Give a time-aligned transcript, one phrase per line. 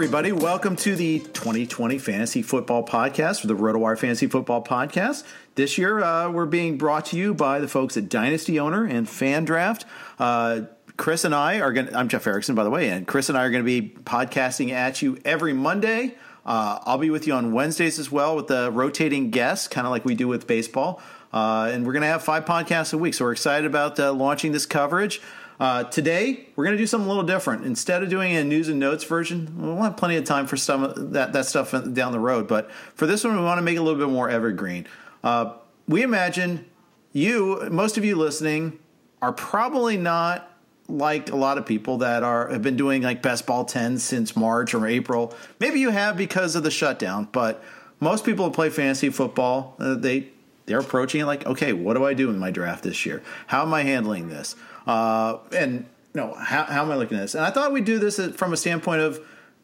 [0.00, 0.32] Everybody.
[0.32, 5.24] Welcome to the 2020 Fantasy Football Podcast for the RotoWire Fantasy Football Podcast.
[5.56, 9.06] This year, uh, we're being brought to you by the folks at Dynasty Owner and
[9.06, 9.84] FanDraft.
[10.18, 10.62] Uh,
[10.96, 13.36] Chris and I are going to, I'm Jeff Erickson, by the way, and Chris and
[13.36, 16.14] I are going to be podcasting at you every Monday.
[16.46, 19.90] Uh, I'll be with you on Wednesdays as well with the rotating guests, kind of
[19.90, 21.02] like we do with baseball.
[21.30, 23.12] Uh, and we're going to have five podcasts a week.
[23.12, 25.20] So we're excited about uh, launching this coverage.
[25.60, 27.66] Uh, today, we're going to do something a little different.
[27.66, 31.12] Instead of doing a news and notes version, we'll have plenty of time for some
[31.12, 32.48] that, that stuff down the road.
[32.48, 34.86] But for this one, we want to make it a little bit more evergreen.
[35.22, 35.52] Uh,
[35.86, 36.64] we imagine
[37.12, 38.78] you, most of you listening,
[39.20, 40.50] are probably not
[40.88, 44.34] like a lot of people that are have been doing like best ball 10 since
[44.34, 45.34] March or April.
[45.58, 47.62] Maybe you have because of the shutdown, but
[48.00, 50.28] most people who play fantasy football, uh, they
[50.64, 53.22] they're approaching it like, okay, what do I do in my draft this year?
[53.48, 54.54] How am I handling this?
[54.86, 57.34] Uh, and no, how, how am I looking at this?
[57.34, 59.20] And I thought we'd do this from a standpoint of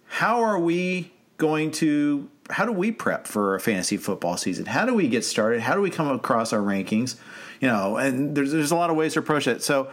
[0.07, 4.67] how are we going to how do we prep for a fantasy football season?
[4.67, 5.61] How do we get started?
[5.61, 7.17] How do we come across our rankings?
[7.61, 9.63] You know, and there's there's a lot of ways to approach it.
[9.63, 9.91] So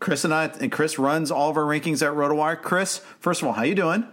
[0.00, 2.60] Chris and I and Chris runs all of our rankings at RotoWire.
[2.60, 4.06] Chris, first of all, how you doing?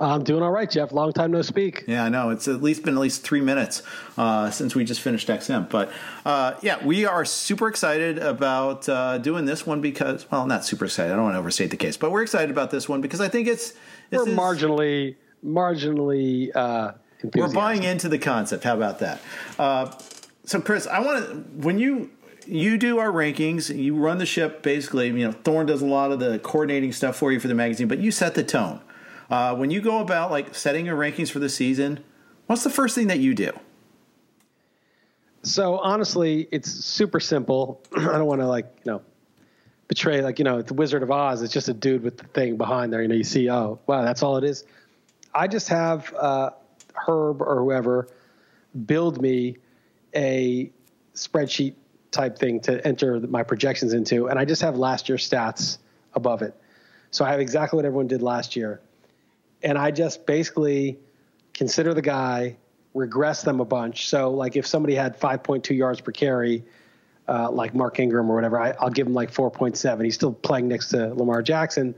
[0.00, 0.92] I'm doing all right, Jeff.
[0.92, 1.84] Long time no speak.
[1.86, 2.30] Yeah, I know.
[2.30, 3.82] It's at least been at least three minutes
[4.16, 5.68] uh, since we just finished XM.
[5.68, 5.92] But
[6.24, 10.86] uh, yeah, we are super excited about uh, doing this one because, well, not super
[10.86, 11.12] excited.
[11.12, 13.28] I don't want to overstate the case, but we're excited about this one because I
[13.28, 13.74] think it's.
[14.10, 16.50] We're is, marginally, marginally.
[16.54, 16.92] Uh,
[17.34, 18.64] we're buying into the concept.
[18.64, 19.20] How about that?
[19.58, 19.92] Uh,
[20.44, 22.10] so, Chris, I want to when you
[22.46, 25.08] you do our rankings, you run the ship basically.
[25.08, 27.86] You know, Thorn does a lot of the coordinating stuff for you for the magazine,
[27.86, 28.80] but you set the tone.
[29.30, 32.02] Uh, when you go about like setting your rankings for the season,
[32.46, 33.52] what's the first thing that you do?
[35.42, 37.80] So honestly, it's super simple.
[37.96, 39.02] I don't want to like you know
[39.86, 41.42] betray like you know the Wizard of Oz.
[41.42, 43.02] It's just a dude with the thing behind there.
[43.02, 44.64] You know, you see, oh wow, that's all it is.
[45.32, 46.50] I just have uh,
[46.94, 48.08] Herb or whoever
[48.84, 49.58] build me
[50.14, 50.72] a
[51.14, 51.74] spreadsheet
[52.10, 55.78] type thing to enter my projections into, and I just have last year's stats
[56.14, 56.60] above it.
[57.12, 58.80] So I have exactly what everyone did last year.
[59.62, 60.98] And I just basically
[61.52, 62.56] consider the guy,
[62.94, 64.08] regress them a bunch.
[64.08, 66.64] So, like, if somebody had 5.2 yards per carry,
[67.28, 70.04] uh, like Mark Ingram or whatever, I, will give him like 4.7.
[70.04, 71.94] He's still playing next to Lamar Jackson,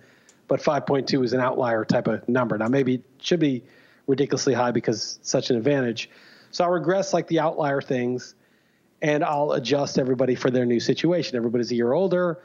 [0.49, 2.59] but 5.2 is an outlier type of number.
[2.59, 3.63] Now, maybe it should be
[4.07, 6.11] ridiculously high because such an advantage.
[6.51, 8.35] So I'll regress like the outlier things
[9.01, 11.37] and I'll adjust everybody for their new situation.
[11.37, 12.43] Everybody's a year older.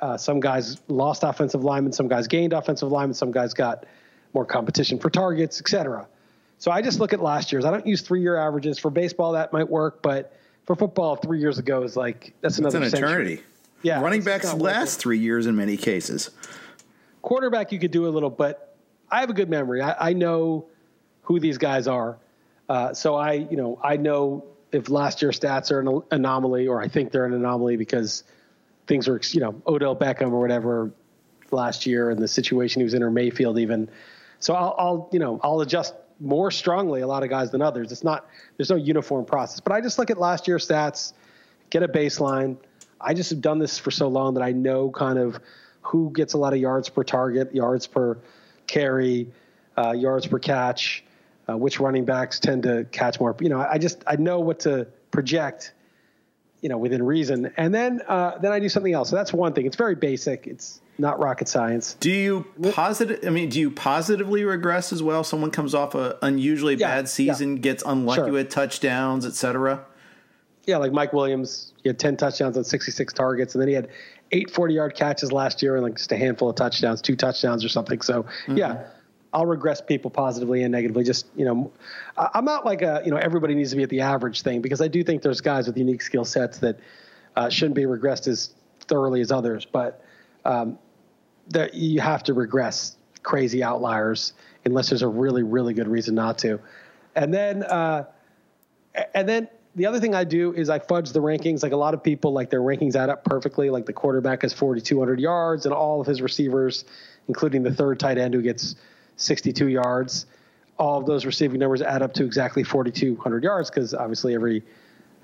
[0.00, 3.86] Uh, some guys lost offensive linemen, some guys gained offensive linemen, some guys got
[4.36, 6.06] more competition for targets, etc.
[6.58, 7.64] So I just look at last year's.
[7.64, 9.32] I don't use three year averages for baseball.
[9.32, 10.36] That might work, but
[10.66, 13.08] for football, three years ago is like that's another an century.
[13.08, 13.42] eternity.
[13.82, 16.30] Yeah, running backs last three years in many cases.
[17.22, 18.76] Quarterback, you could do a little, but
[19.10, 19.80] I have a good memory.
[19.80, 20.66] I, I know
[21.22, 22.18] who these guys are,
[22.68, 26.82] uh, so I, you know, I know if last year's stats are an anomaly, or
[26.82, 28.22] I think they're an anomaly because
[28.86, 30.92] things were, you know, Odell Beckham or whatever
[31.50, 33.88] last year and the situation he was in, or Mayfield even.
[34.40, 37.92] So I'll, I'll, you know, I'll adjust more strongly a lot of guys than others.
[37.92, 41.12] It's not there's no uniform process, but I just look at last year's stats,
[41.70, 42.56] get a baseline.
[43.00, 45.38] I just have done this for so long that I know kind of
[45.82, 48.18] who gets a lot of yards per target, yards per
[48.66, 49.28] carry,
[49.76, 51.04] uh, yards per catch,
[51.48, 53.36] uh, which running backs tend to catch more.
[53.40, 55.72] You know, I just I know what to project,
[56.60, 59.10] you know, within reason, and then uh, then I do something else.
[59.10, 59.66] So that's one thing.
[59.66, 60.46] It's very basic.
[60.46, 61.94] It's not rocket science.
[62.00, 63.20] Do you positive?
[63.26, 65.24] I mean, do you positively regress as well?
[65.24, 67.62] Someone comes off a unusually yeah, bad season, yeah.
[67.62, 68.32] gets unlucky sure.
[68.32, 69.84] with touchdowns, etc.
[70.64, 73.88] Yeah, like Mike Williams, he had ten touchdowns on sixty-six targets, and then he had
[74.32, 77.68] eight 40-yard catches last year and like just a handful of touchdowns, two touchdowns or
[77.68, 78.00] something.
[78.00, 78.56] So mm-hmm.
[78.56, 78.86] yeah,
[79.36, 81.04] I'll regress people positively and negatively.
[81.04, 81.70] Just you know,
[82.16, 84.80] I'm not like a you know everybody needs to be at the average thing because
[84.80, 86.80] I do think there's guys with unique skill sets that
[87.36, 90.02] uh, shouldn't be regressed as thoroughly as others, but
[90.46, 90.78] um,
[91.48, 94.32] that you have to regress crazy outliers
[94.64, 96.58] unless there's a really really good reason not to.
[97.14, 98.06] And then uh,
[99.14, 101.62] and then the other thing I do is I fudge the rankings.
[101.62, 103.68] Like a lot of people, like their rankings add up perfectly.
[103.68, 106.86] Like the quarterback has 4,200 yards, and all of his receivers,
[107.28, 108.76] including the third tight end who gets
[109.16, 110.26] 62 yards,
[110.78, 114.62] all of those receiving numbers add up to exactly 4,200 yards because obviously every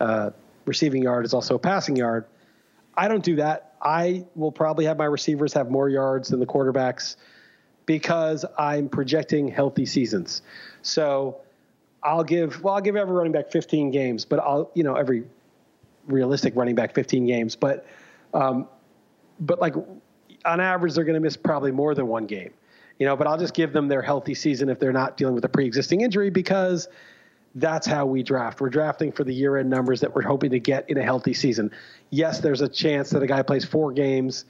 [0.01, 0.31] uh,
[0.65, 2.25] receiving yard is also a passing yard.
[2.97, 3.75] I don't do that.
[3.81, 7.17] I will probably have my receivers have more yards than the quarterbacks
[7.87, 10.43] because I'm projecting healthy seasons.
[10.83, 11.41] So
[12.03, 15.25] I'll give well, I'll give every running back 15 games, but I'll you know every
[16.07, 17.87] realistic running back 15 games, but
[18.35, 18.69] um,
[19.41, 19.75] but like
[20.45, 22.53] on average they're going to miss probably more than one game,
[22.99, 23.17] you know.
[23.17, 26.01] But I'll just give them their healthy season if they're not dealing with a pre-existing
[26.01, 26.89] injury because
[27.55, 28.61] that's how we draft.
[28.61, 31.35] We're drafting for the year end numbers that we're hoping to get in a healthy
[31.35, 31.71] season.
[32.11, 34.45] Yes, there's a chance that a guy plays four games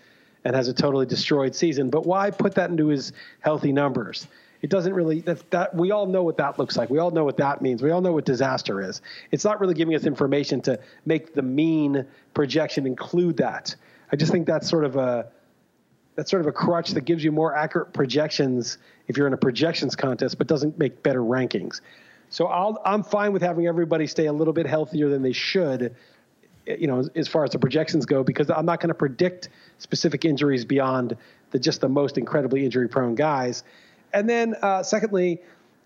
[0.45, 4.27] and has a totally destroyed season, but why put that into his healthy numbers?
[4.61, 6.89] It doesn't really that, that we all know what that looks like.
[6.89, 7.83] We all know what that means.
[7.83, 9.03] We all know what disaster is.
[9.33, 13.75] It's not really giving us information to make the mean projection include that.
[14.13, 15.27] I just think that's sort of a
[16.15, 18.79] that's sort of a crutch that gives you more accurate projections
[19.09, 21.81] if you're in a projections contest, but doesn't make better rankings.
[22.31, 25.95] So I'll, I'm fine with having everybody stay a little bit healthier than they should,
[26.67, 29.49] you know, as far as the projections go, because I'm not going to predict
[29.79, 31.17] specific injuries beyond
[31.51, 33.65] the just the most incredibly injury prone guys.
[34.13, 35.43] And then, uh, secondly,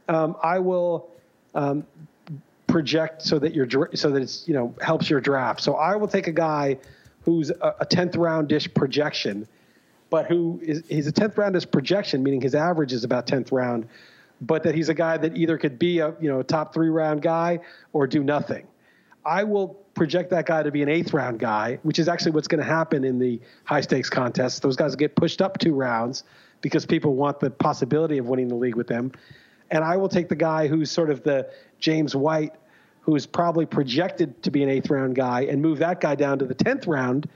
[0.09, 1.09] um, I will
[1.55, 1.87] um,
[2.67, 5.61] project so that your so that it's you know helps your draft.
[5.61, 6.79] So I will take a guy
[7.23, 9.49] who's a tenth round dish projection,
[10.11, 13.53] but who is he's a tenth round as projection, meaning his average is about tenth
[13.53, 13.87] round
[14.41, 16.89] but that he's a guy that either could be a you know a top three
[16.89, 17.61] round guy
[17.93, 18.67] or do nothing.
[19.25, 22.49] I will project that guy to be an eighth round guy, which is actually what's
[22.49, 24.61] going to happen in the high stakes contests.
[24.61, 26.23] Those guys get pushed up two rounds
[26.61, 29.13] because people want the possibility of winning the league with them.
[29.71, 32.55] And I will take the guy who's sort of the James White,
[33.01, 36.45] who's probably projected to be an eighth round guy, and move that guy down to
[36.45, 37.29] the tenth round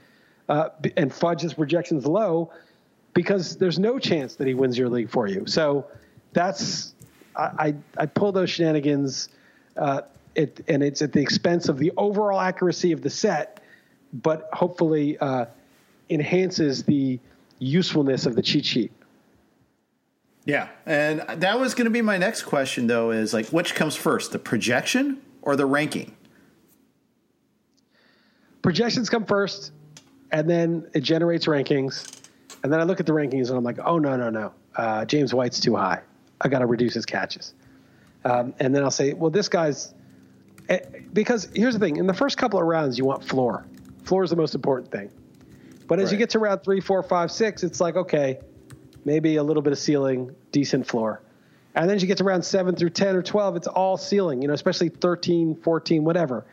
[0.51, 2.51] uh, and fudge his projections low
[3.13, 5.45] because there's no chance that he wins your league for you.
[5.47, 5.87] So
[6.33, 6.93] that's
[7.37, 9.29] I, I, I pull those shenanigans,
[9.77, 10.01] uh,
[10.35, 13.63] it, and it's at the expense of the overall accuracy of the set,
[14.11, 15.45] but hopefully uh,
[16.09, 17.17] enhances the
[17.59, 18.91] usefulness of the cheat sheet.
[20.43, 23.95] Yeah, and that was going to be my next question, though, is like which comes
[23.95, 26.17] first, the projection or the ranking?
[28.61, 29.71] Projections come first,
[30.31, 32.09] and then it generates rankings,
[32.63, 35.05] and then I look at the rankings and I'm like, oh no, no, no, uh,
[35.05, 36.01] James White's too high.
[36.39, 37.53] I got to reduce his catches.
[38.23, 39.93] Um, and then I'll say, well, this guy's
[40.69, 40.79] eh,
[41.13, 43.65] because here's the thing: in the first couple of rounds, you want floor.
[44.03, 45.09] Floor is the most important thing.
[45.87, 46.13] But as right.
[46.13, 48.39] you get to round three, four, five, six, it's like okay,
[49.05, 51.21] maybe a little bit of ceiling, decent floor.
[51.75, 54.41] And then as you get to around seven through 10 or 12, it's all ceiling,
[54.41, 56.45] you know, especially 13, 14, whatever.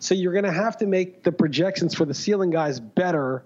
[0.00, 3.44] So you're going to have to make the projections for the ceiling guys better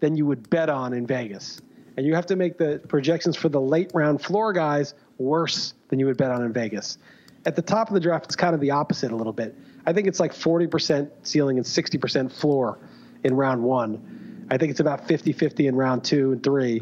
[0.00, 1.60] than you would bet on in Vegas.
[1.96, 5.98] And you have to make the projections for the late round floor guys worse than
[5.98, 6.98] you would bet on in Vegas.
[7.46, 9.56] At the top of the draft, it's kind of the opposite a little bit.
[9.86, 12.78] I think it's like 40% ceiling and 60% floor
[13.22, 14.46] in round one.
[14.50, 16.78] I think it's about 50 50 in round two and three.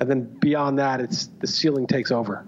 [0.00, 2.44] And then beyond that, it's the ceiling takes over.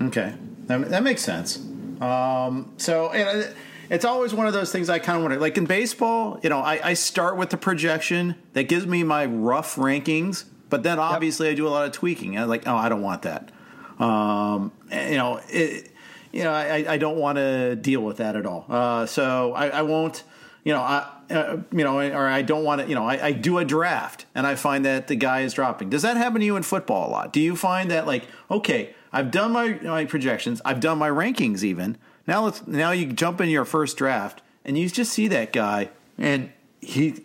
[0.00, 0.34] Okay,
[0.66, 1.56] that, that makes sense.
[2.00, 3.54] Um, so and
[3.90, 5.38] it's always one of those things I kind of wonder.
[5.38, 9.26] Like in baseball, you know, I, I, start with the projection that gives me my
[9.26, 11.52] rough rankings, but then obviously yep.
[11.52, 12.38] I do a lot of tweaking.
[12.38, 13.52] I'm like, oh, I don't want that.
[13.98, 15.90] Um, you know, it,
[16.32, 18.66] you know, I, I don't want to deal with that at all.
[18.68, 20.22] Uh, so I, I won't
[20.66, 23.30] you know, I, uh, you know, or I don't want to, you know, I, I,
[23.30, 25.90] do a draft and I find that the guy is dropping.
[25.90, 27.32] Does that happen to you in football a lot?
[27.32, 31.62] Do you find that like, okay, I've done my my projections, I've done my rankings
[31.62, 31.96] even.
[32.26, 35.90] Now let's now you jump in your first draft and you just see that guy
[36.18, 37.24] and he,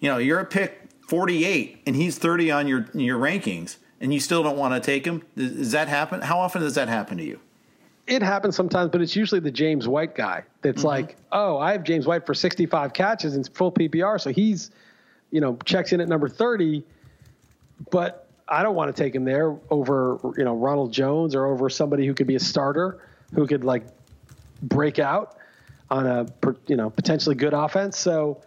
[0.00, 4.20] you know, you're a pick 48 and he's 30 on your your rankings and you
[4.20, 5.22] still don't want to take him.
[5.36, 6.20] Does that happen?
[6.20, 7.40] How often does that happen to you?
[8.06, 10.88] it happens sometimes, but it's usually the James White guy that's mm-hmm.
[10.88, 14.70] like, oh, I have James White for 65 catches in full PPR, so he's,
[15.30, 16.84] you know, checks in at number 30,
[17.90, 21.70] but I don't want to take him there over, you know, Ronald Jones or over
[21.70, 23.00] somebody who could be a starter
[23.34, 23.84] who could like
[24.68, 25.36] break out
[25.90, 26.26] on a,
[26.66, 27.98] you know, potentially good offense.
[27.98, 28.42] So,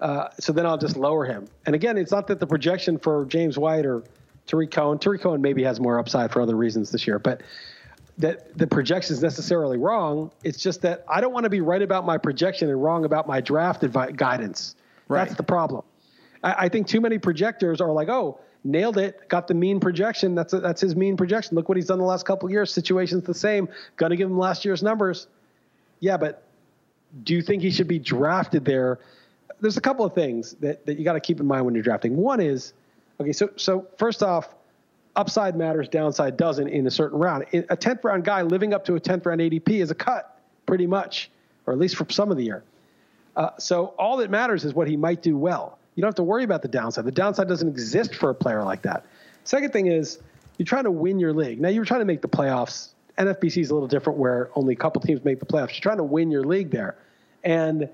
[0.00, 1.46] uh, so then I'll just lower him.
[1.64, 4.02] And again, it's not that the projection for James White or
[4.46, 7.42] Tarik Cohen, Tarik Cohen maybe has more upside for other reasons this year, but
[8.18, 10.30] that the projection is necessarily wrong.
[10.44, 13.26] It's just that I don't want to be right about my projection and wrong about
[13.26, 14.74] my draft advi- guidance.
[15.08, 15.24] Right.
[15.24, 15.84] That's the problem.
[16.42, 20.34] I, I, think too many projectors are like, oh, nailed it, got the mean projection.
[20.34, 21.56] That's a, that's his mean projection.
[21.56, 22.72] Look what he's done the last couple years.
[22.72, 23.68] Situation's the same.
[23.96, 25.26] Gonna give him last year's numbers.
[26.02, 26.42] Yeah, but
[27.22, 28.98] do you think he should be drafted there?
[29.60, 31.84] There's a couple of things that, that you got to keep in mind when you're
[31.84, 32.16] drafting.
[32.16, 32.72] One is,
[33.20, 34.52] okay, so so first off
[35.14, 37.44] upside matters, downside doesn't in a certain round.
[37.52, 40.88] A 10th round guy living up to a 10th round ADP is a cut, pretty
[40.88, 41.30] much,
[41.66, 42.64] or at least for some of the year.
[43.36, 45.78] Uh, so all that matters is what he might do well.
[45.94, 47.04] You don't have to worry about the downside.
[47.04, 49.06] The downside doesn't exist for a player like that.
[49.44, 50.18] Second thing is
[50.58, 51.60] you're trying to win your league.
[51.60, 52.88] Now you're trying to make the playoffs.
[53.26, 55.70] NFBC is a little different where only a couple teams make the playoffs.
[55.70, 56.96] You're trying to win your league there.
[57.44, 57.88] And,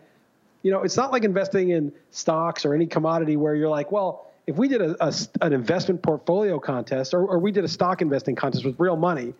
[0.62, 4.30] you know, it's not like investing in stocks or any commodity where you're like, well,
[4.46, 8.00] if we did a, a, an investment portfolio contest or, or we did a stock
[8.00, 9.34] investing contest with real money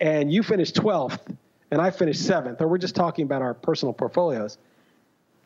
[0.00, 1.20] and you finished 12th
[1.70, 4.58] and I finished seventh, or we're just talking about our personal portfolios,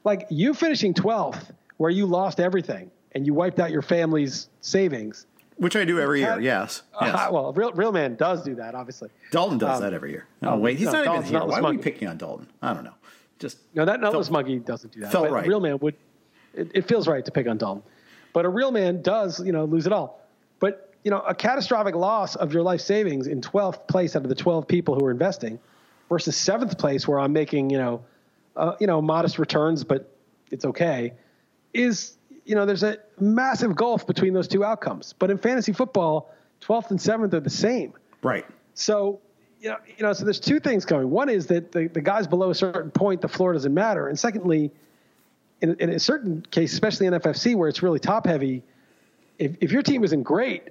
[0.04, 5.26] like you finishing 12th where you lost everything and you wiped out your family's savings.
[5.62, 6.82] Which I do every year, yes.
[6.92, 7.30] Uh, yes.
[7.30, 9.10] well, real, real man does do that, obviously.
[9.30, 10.26] Dalton does um, that every year.
[10.42, 11.48] Oh, wait, he's no, not Dalton's even here.
[11.48, 12.48] Why are we picking on Dalton?
[12.60, 12.94] I don't know.
[13.38, 15.12] Just No, that Nutless Monkey doesn't do that.
[15.12, 15.46] Felt right.
[15.46, 15.94] Real man would,
[16.52, 17.84] it, it feels right to pick on Dalton.
[18.32, 20.26] But a real man does, you know, lose it all.
[20.58, 24.30] But, you know, a catastrophic loss of your life savings in 12th place out of
[24.30, 25.60] the 12 people who are investing
[26.08, 28.04] versus seventh place where I'm making, you know,
[28.56, 30.12] uh, you know, modest returns, but
[30.50, 31.12] it's okay,
[31.72, 35.14] is, you know, there's a massive gulf between those two outcomes.
[35.18, 37.92] But in fantasy football, 12th and 7th are the same.
[38.22, 38.46] Right.
[38.74, 39.20] So,
[39.60, 41.10] you know, you know, so there's two things coming.
[41.10, 44.08] One is that the, the guys below a certain point, the floor doesn't matter.
[44.08, 44.70] And secondly,
[45.60, 48.62] in, in a certain case, especially in FFC where it's really top heavy,
[49.38, 50.68] if, if your team isn't great,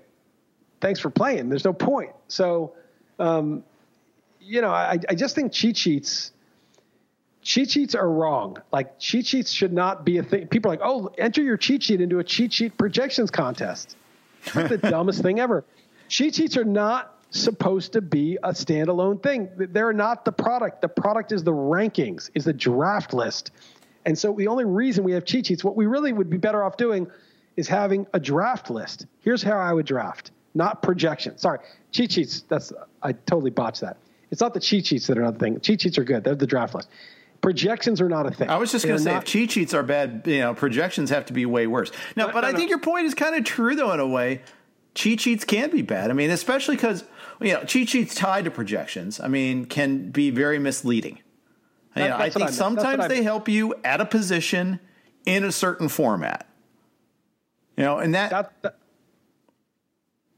[0.82, 1.50] thanks for playing.
[1.50, 2.12] There's no point.
[2.28, 2.74] So,
[3.20, 3.64] um,
[4.42, 6.32] you know, I, I just think cheat sheets,
[7.42, 8.58] cheat sheets are wrong.
[8.72, 10.48] Like cheat sheets should not be a thing.
[10.48, 13.96] People are like, oh, enter your cheat sheet into a cheat sheet projections contest.
[14.54, 15.64] That's the dumbest thing ever.
[16.08, 19.50] Cheat sheets are not supposed to be a standalone thing.
[19.56, 20.82] They're not the product.
[20.82, 23.52] The product is the rankings, is the draft list.
[24.06, 26.64] And so the only reason we have cheat sheets, what we really would be better
[26.64, 27.10] off doing
[27.56, 29.06] is having a draft list.
[29.22, 31.38] Here's how I would draft, not projection.
[31.38, 31.60] Sorry,
[31.92, 32.42] cheat sheets.
[32.48, 33.98] That's I totally botched that.
[34.32, 35.60] It's not the cheat sheets that are another thing.
[35.60, 36.24] Cheat sheets are good.
[36.24, 36.90] They're the draft list.
[37.42, 38.50] Projections are not a thing.
[38.50, 41.10] I was just going to say, not, if cheat sheets are bad, you know, projections
[41.10, 41.92] have to be way worse.
[42.16, 42.58] No, but no, I no.
[42.58, 44.42] think your point is kind of true, though, in a way.
[44.94, 46.12] Cheat sheets can be bad.
[46.12, 47.04] I mean, especially because
[47.42, 49.20] you know, cheat sheets tied to projections.
[49.20, 51.20] I mean, can be very misleading.
[51.96, 54.80] That, you know, I think I sometimes they help you at a position
[55.26, 56.48] in a certain format.
[57.76, 58.30] You know, and that.
[58.30, 58.78] that, that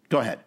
[0.09, 0.39] go ahead.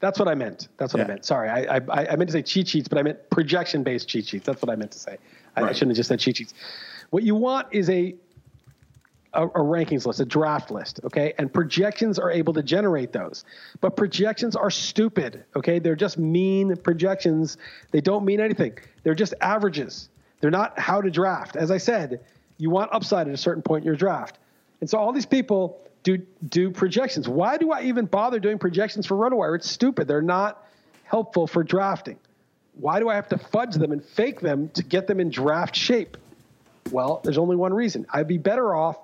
[0.00, 0.68] That's what I meant.
[0.76, 1.06] That's what yeah.
[1.06, 1.24] I meant.
[1.24, 1.80] Sorry, I, I,
[2.12, 4.46] I meant to say cheat sheets, but I meant projection based cheat sheets.
[4.46, 5.18] That's what I meant to say.
[5.58, 5.70] I, right.
[5.70, 6.54] I shouldn't have just said cheat sheets.
[7.10, 8.14] What you want is a
[9.34, 11.34] a, a, rankings list, a draft list, okay?
[11.38, 13.44] And projections are able to generate those.
[13.80, 15.78] But projections are stupid, okay?
[15.78, 17.58] They're just mean projections.
[17.90, 18.78] They don't mean anything.
[19.02, 20.08] They're just averages.
[20.40, 21.56] They're not how to draft.
[21.56, 22.20] As I said,
[22.56, 24.38] you want upside at a certain point in your draft.
[24.80, 27.28] And so all these people do do projections.
[27.28, 29.56] Why do I even bother doing projections for RotoWire?
[29.56, 30.08] It's stupid.
[30.08, 30.64] They're not
[31.04, 32.18] helpful for drafting.
[32.78, 35.74] Why do I have to fudge them and fake them to get them in draft
[35.74, 36.16] shape?
[36.90, 38.06] Well, there's only one reason.
[38.12, 38.98] I'd be better off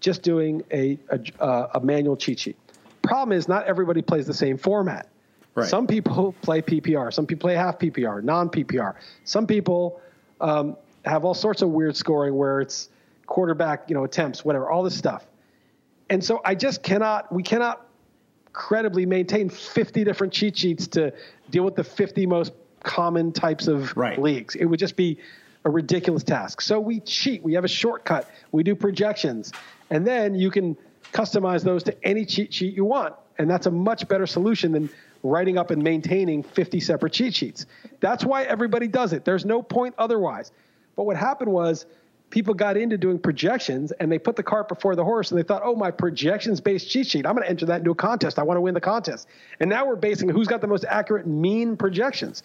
[0.00, 0.98] just doing a,
[1.38, 2.56] a, a manual cheat sheet.
[3.02, 5.08] Problem is, not everybody plays the same format.
[5.54, 5.68] Right.
[5.68, 7.12] Some people play PPR.
[7.12, 8.94] Some people play half PPR, non PPR.
[9.24, 10.00] Some people
[10.40, 12.88] um, have all sorts of weird scoring where it's
[13.26, 15.26] quarterback, you know, attempts, whatever, all this stuff.
[16.10, 17.86] And so I just cannot, we cannot
[18.52, 21.12] credibly maintain 50 different cheat sheets to
[21.50, 22.52] deal with the 50 most
[22.82, 24.20] common types of right.
[24.20, 24.54] leagues.
[24.54, 25.18] It would just be
[25.64, 26.60] a ridiculous task.
[26.60, 27.42] So we cheat.
[27.42, 28.28] We have a shortcut.
[28.50, 29.52] We do projections.
[29.90, 30.76] And then you can
[31.12, 33.14] customize those to any cheat sheet you want.
[33.38, 34.90] And that's a much better solution than
[35.22, 37.66] writing up and maintaining 50 separate cheat sheets.
[38.00, 39.24] That's why everybody does it.
[39.24, 40.52] There's no point otherwise.
[40.96, 41.86] But what happened was
[42.30, 45.44] people got into doing projections and they put the cart before the horse and they
[45.44, 48.38] thought, oh, my projections based cheat sheet, I'm going to enter that into a contest.
[48.38, 49.28] I want to win the contest.
[49.60, 52.42] And now we're basing who's got the most accurate mean projections.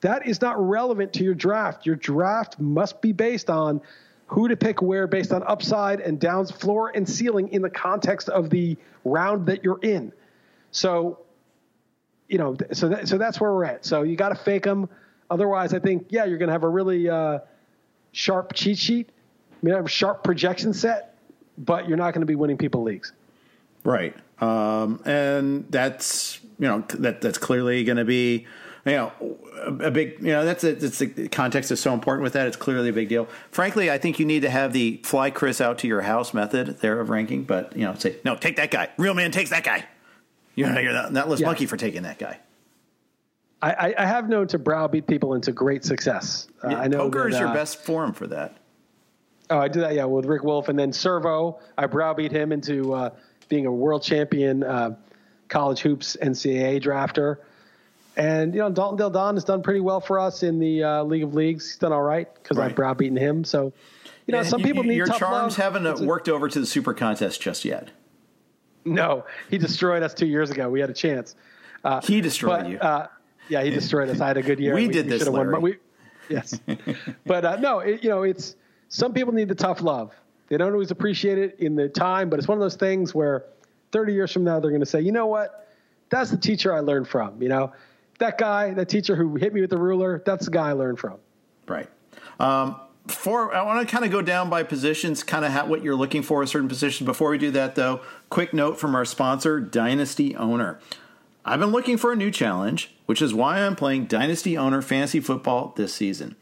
[0.00, 1.86] That is not relevant to your draft.
[1.86, 3.80] Your draft must be based on
[4.26, 8.28] who to pick where based on upside and downs, floor and ceiling in the context
[8.28, 10.12] of the round that you're in.
[10.70, 11.18] So,
[12.28, 13.84] you know, so that, so that's where we're at.
[13.84, 14.88] So you got to fake them.
[15.30, 17.40] Otherwise, I think yeah, you're going to have a really uh,
[18.12, 19.10] sharp cheat sheet,
[19.62, 21.16] you have a sharp projection set,
[21.58, 23.12] but you're not going to be winning people leagues.
[23.84, 28.46] Right, um, and that's you know that that's clearly going to be
[28.90, 29.12] you know,
[29.78, 32.48] a big, you know, that's a, that's the context is so important with that.
[32.48, 33.28] It's clearly a big deal.
[33.52, 36.80] Frankly, I think you need to have the fly Chris out to your house method
[36.80, 38.88] there of ranking, but you know, say no, take that guy.
[38.96, 39.84] Real man takes that guy.
[40.56, 41.46] You know, you're not, not less yeah.
[41.46, 42.40] monkey for taking that guy.
[43.62, 46.48] I, I, have known to browbeat people into great success.
[46.64, 48.56] Uh, I know poker that, is your uh, best form for that.
[49.50, 51.60] Oh, I did that, yeah, with Rick Wolf, and then Servo.
[51.76, 53.10] I browbeat him into uh,
[53.50, 54.96] being a world champion uh,
[55.48, 57.36] college hoops NCAA drafter.
[58.20, 61.02] And you know, Dalton Del Don has done pretty well for us in the uh,
[61.04, 61.66] League of Leagues.
[61.70, 62.68] He's done all right because right.
[62.70, 63.44] I've browbeaten him.
[63.44, 63.72] So,
[64.26, 65.56] you know, some people need your charms love.
[65.56, 67.90] haven't it's worked a, over to the Super Contest just yet.
[68.84, 70.68] No, he destroyed us two years ago.
[70.68, 71.34] We had a chance.
[71.82, 72.78] Uh, he destroyed but, you.
[72.78, 73.06] Uh,
[73.48, 74.20] yeah, he destroyed us.
[74.20, 74.74] I had a good year.
[74.74, 75.52] we, we did we this, Larry.
[75.52, 75.76] Won, we,
[76.28, 76.60] yes,
[77.24, 78.54] but uh, no, it, you know, it's
[78.90, 80.14] some people need the tough love.
[80.48, 83.46] They don't always appreciate it in the time, but it's one of those things where
[83.92, 85.68] 30 years from now they're going to say, you know what,
[86.10, 87.40] that's the teacher I learned from.
[87.40, 87.72] You know,
[88.20, 90.98] that guy, that teacher who hit me with the ruler, that's the guy I learned
[90.98, 91.18] from.
[91.66, 91.88] Right.
[92.38, 95.96] Um, for I want to kind of go down by positions, kind of what you're
[95.96, 97.04] looking for a certain position.
[97.04, 100.78] Before we do that, though, quick note from our sponsor, Dynasty Owner.
[101.44, 105.20] I've been looking for a new challenge, which is why I'm playing Dynasty Owner Fantasy
[105.20, 106.36] Football this season.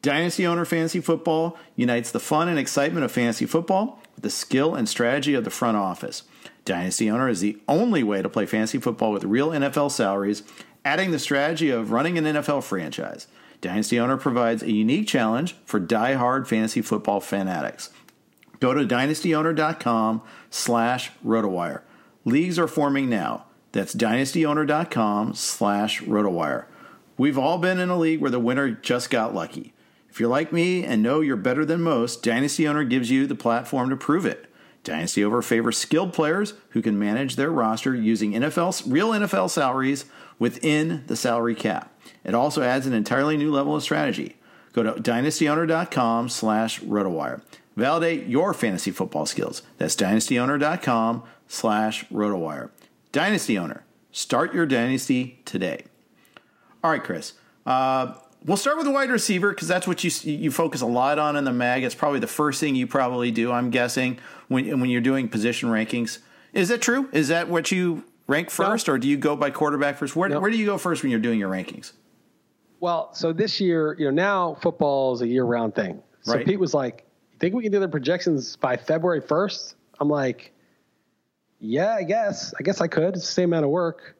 [0.00, 4.74] Dynasty Owner Fantasy Football unites the fun and excitement of fantasy football with the skill
[4.74, 6.22] and strategy of the front office.
[6.64, 10.42] Dynasty Owner is the only way to play fantasy football with real NFL salaries
[10.84, 13.26] adding the strategy of running an NFL franchise.
[13.60, 17.90] Dynasty Owner provides a unique challenge for die-hard fantasy football fanatics.
[18.60, 21.82] Go to dynastyowner.com slash rotowire.
[22.24, 23.46] Leagues are forming now.
[23.72, 26.66] That's dynastyowner.com slash rotowire.
[27.16, 29.72] We've all been in a league where the winner just got lucky.
[30.08, 33.34] If you're like me and know you're better than most, Dynasty Owner gives you the
[33.34, 34.46] platform to prove it.
[34.84, 40.06] Dynasty Owner favors skilled players who can manage their roster using NFL real NFL salaries
[40.38, 41.92] within the salary cap.
[42.24, 44.36] It also adds an entirely new level of strategy.
[44.72, 47.42] Go to dynastyowner.com slash rotowire.
[47.76, 49.62] Validate your fantasy football skills.
[49.78, 52.70] That's dynastyowner.com slash rotowire.
[53.12, 53.84] Dynasty Owner.
[54.12, 55.84] Start your dynasty today.
[56.82, 57.34] All right, Chris.
[57.66, 61.18] Uh, we'll start with the wide receiver because that's what you you focus a lot
[61.18, 61.84] on in the mag.
[61.84, 63.52] It's probably the first thing you probably do.
[63.52, 66.18] I'm guessing when when you're doing position rankings.
[66.52, 67.08] Is that true?
[67.12, 68.94] Is that what you rank first, no.
[68.94, 70.14] or do you go by quarterback first?
[70.14, 70.38] Where, no.
[70.38, 71.92] where do you go first when you're doing your rankings?
[72.78, 76.00] Well, so this year, you know, now football is a year round thing.
[76.20, 76.46] So right.
[76.46, 79.74] Pete was like, "You think we can do the projections by February 1st?
[79.98, 80.52] I'm like,
[81.58, 82.54] "Yeah, I guess.
[82.58, 83.16] I guess I could.
[83.16, 84.14] It's the same amount of work."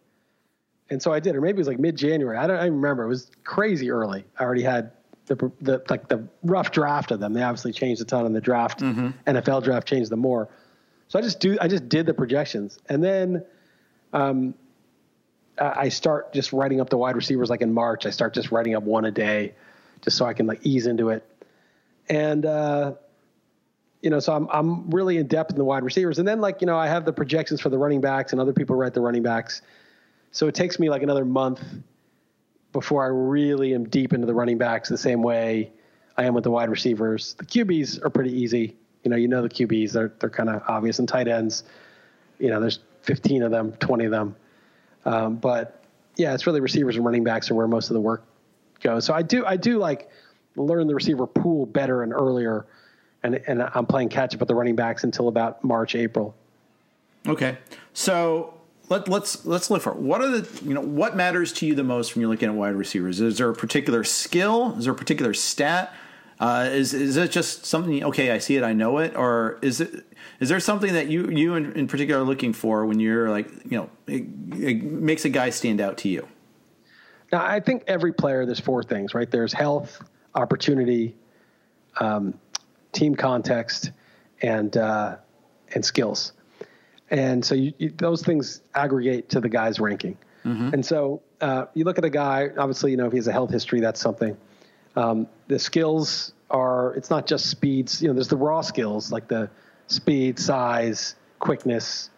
[0.91, 2.37] And so I did, or maybe it was like mid January.
[2.37, 3.05] I don't I remember.
[3.05, 4.25] It was crazy early.
[4.39, 4.93] I already had
[5.27, 7.35] the, the like the rough draft of them.
[7.35, 8.81] They obviously changed a ton in the draft.
[8.81, 9.11] Mm-hmm.
[9.27, 10.49] NFL draft changed them more.
[11.09, 11.59] So I just do.
[11.61, 13.45] I just did the projections, and then
[14.13, 14.55] um,
[15.61, 18.07] I start just writing up the wide receivers like in March.
[18.07, 19.55] I start just writing up one a day,
[20.03, 21.25] just so I can like ease into it.
[22.09, 22.95] And uh,
[24.03, 26.61] you know, so I'm I'm really in depth in the wide receivers, and then like
[26.61, 29.01] you know, I have the projections for the running backs, and other people write the
[29.01, 29.63] running backs.
[30.31, 31.63] So it takes me like another month
[32.73, 35.73] before I really am deep into the running backs the same way
[36.17, 37.35] I am with the wide receivers.
[37.35, 38.77] The QBs are pretty easy.
[39.05, 41.65] You know, you know the QBs, they're they're kind of obvious, and tight ends.
[42.39, 44.37] You know, there's 15 of them, 20 of them.
[45.05, 45.83] Um, but
[46.17, 48.23] yeah, it's really receivers and running backs are where most of the work
[48.81, 49.05] goes.
[49.05, 50.11] So I do I do like
[50.55, 52.67] learn the receiver pool better and earlier,
[53.23, 56.35] and and I'm playing catch up with the running backs until about March April.
[57.27, 57.57] Okay,
[57.95, 58.55] so
[58.91, 61.85] let, let's let's look for what are the you know what matters to you the
[61.85, 63.21] most when you're looking at wide receivers?
[63.21, 64.77] Is there a particular skill?
[64.77, 65.95] Is there a particular stat?
[66.41, 68.05] Uh, is is it just something?
[68.05, 70.05] Okay, I see it, I know it, or is it
[70.39, 73.49] is there something that you you in, in particular are looking for when you're like
[73.65, 76.29] you know it, it makes a guy stand out to you?
[77.33, 79.31] Now, I think every player there's four things, right?
[79.31, 80.01] There's health,
[80.35, 81.15] opportunity,
[81.99, 82.35] um,
[82.93, 83.91] team context,
[84.41, 85.17] and uh,
[85.75, 86.33] and skills.
[87.11, 90.17] And so you, you, those things aggregate to the guy's ranking.
[90.45, 90.75] Mm-hmm.
[90.75, 93.33] And so uh, you look at a guy, obviously, you know, if he has a
[93.33, 94.37] health history, that's something.
[94.99, 99.29] Um, the skills are, it's not just speeds, you know, there's the raw skills like
[99.29, 99.49] the
[99.87, 102.11] speed, size, quickness,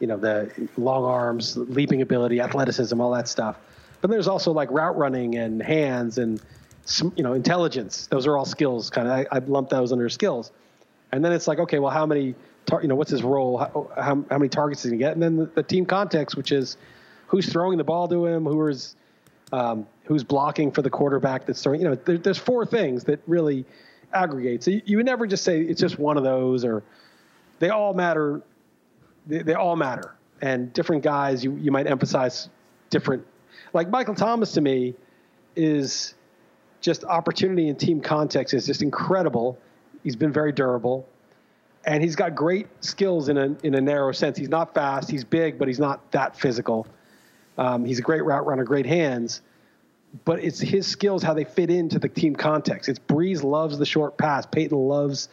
[0.00, 3.58] you know, the long arms, leaping ability, athleticism, all that stuff.
[4.00, 6.40] But there's also like route running and hands and,
[7.16, 8.06] you know, intelligence.
[8.06, 10.52] Those are all skills kind of, I, I lump those under skills.
[11.12, 13.58] And then it's like, okay, well, how many tar- you know, what's his role?
[13.58, 15.12] How, how, how many targets does he get?
[15.12, 16.78] And then the, the, team context, which is
[17.26, 18.96] who's throwing the ball to him, who is
[19.52, 21.80] um, who's blocking for the quarterback that's throwing.
[21.80, 23.64] You know, there, there's four things that really
[24.12, 24.62] aggregate.
[24.62, 26.82] So you, you, would never just say it's just one of those, or
[27.58, 28.42] they all matter.
[29.26, 32.48] They, they all matter, and different guys you you might emphasize
[32.90, 33.26] different.
[33.72, 34.94] Like Michael Thomas to me
[35.56, 36.14] is
[36.80, 39.58] just opportunity and team context is just incredible.
[40.04, 41.08] He's been very durable
[41.86, 44.36] and he's got great skills in a in a narrow sense.
[44.36, 46.86] He's not fast, he's big, but he's not that physical.
[47.56, 49.40] Um, he's a great route runner, great hands,
[50.24, 52.88] but it's his skills how they fit into the team context.
[52.88, 54.46] It's Brees loves the short pass.
[54.46, 55.28] Payton loves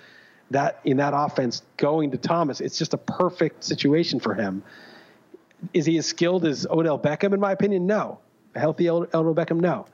[0.51, 2.62] that in that offense going to Thomas.
[2.62, 4.63] It's just a perfect situation for him.
[5.73, 7.33] Is he as skilled as Odell Beckham?
[7.33, 8.19] In my opinion, no.
[8.55, 9.86] A healthy Odell Beckham, no.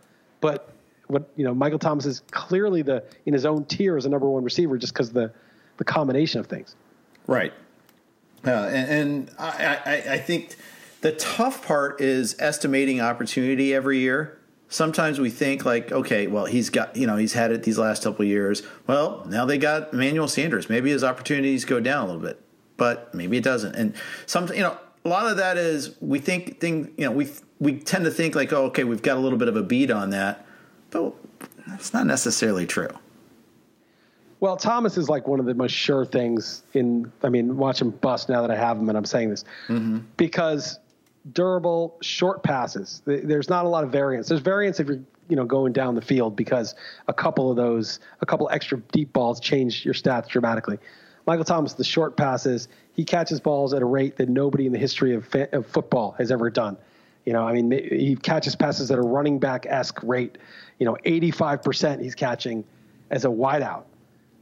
[0.42, 0.74] But
[1.08, 4.28] what you know, Michael Thomas is clearly the in his own tier as a number
[4.28, 5.32] one receiver just because the
[5.78, 6.76] the combination of things.
[7.28, 7.54] Right.
[8.46, 10.56] Uh, and, and I, I, I think
[11.02, 14.39] the tough part is estimating opportunity every year.
[14.72, 18.04] Sometimes we think like, okay, well, he's got, you know, he's had it these last
[18.04, 18.62] couple years.
[18.86, 20.70] Well, now they got Emmanuel Sanders.
[20.70, 22.40] Maybe his opportunities go down a little bit,
[22.78, 23.76] but maybe it doesn't.
[23.76, 23.96] And
[24.28, 27.30] some, you know, a lot of that is we think thing, you know, we
[27.60, 29.90] we tend to think like, oh, okay, we've got a little bit of a beat
[29.90, 30.46] on that,
[30.92, 31.16] but
[31.68, 32.90] that's not necessarily true.
[34.40, 37.12] Well, Thomas is like one of the most sure things in.
[37.24, 40.00] I mean, watch him bust now that I have him, and I'm saying this mm-hmm.
[40.16, 40.80] because
[41.32, 43.02] durable short passes.
[43.06, 44.28] There's not a lot of variance.
[44.28, 46.76] There's variance if you're you know going down the field because
[47.08, 50.80] a couple of those, a couple extra deep balls change your stats dramatically.
[51.26, 54.80] Michael Thomas, the short passes, he catches balls at a rate that nobody in the
[54.80, 56.76] history of, of football has ever done.
[57.26, 60.40] You know, I mean, he catches passes at a running back esque rate.
[60.80, 62.64] You know, 85% he's catching
[63.12, 63.84] as a wideout.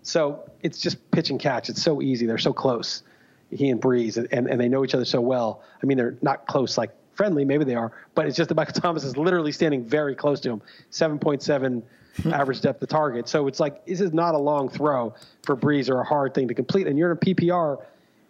[0.03, 1.69] So it's just pitch and catch.
[1.69, 2.25] It's so easy.
[2.25, 3.03] They're so close,
[3.51, 5.61] he and Brees, and, and they know each other so well.
[5.81, 8.73] I mean, they're not close like friendly, maybe they are, but it's just that Michael
[8.81, 11.83] Thomas is literally standing very close to him, 7.7
[12.33, 13.27] average depth of target.
[13.27, 16.47] So it's like this is not a long throw for Brees or a hard thing
[16.47, 16.87] to complete.
[16.87, 17.83] And you're in a PPR,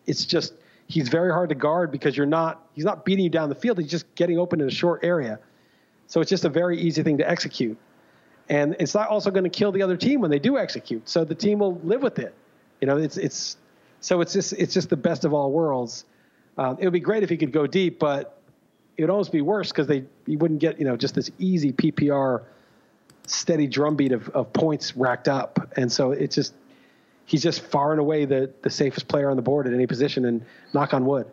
[0.06, 0.54] it's just
[0.88, 3.78] he's very hard to guard because you're not he's not beating you down the field.
[3.80, 5.40] He's just getting open in a short area.
[6.08, 7.78] So it's just a very easy thing to execute
[8.50, 11.08] and it's not also going to kill the other team when they do execute.
[11.10, 12.34] So the team will live with it.
[12.82, 13.58] You know, it's it's
[14.08, 16.06] so it's just it's just the best of all worlds.
[16.58, 18.40] Um, it would be great if he could go deep, but
[18.96, 21.74] it would almost be worse because they you wouldn't get you know just this easy
[21.74, 22.44] PPR
[23.28, 26.54] steady drumbeat of, of points racked up, and so it's just
[27.26, 30.24] he's just far and away the the safest player on the board at any position,
[30.24, 31.28] and knock on wood.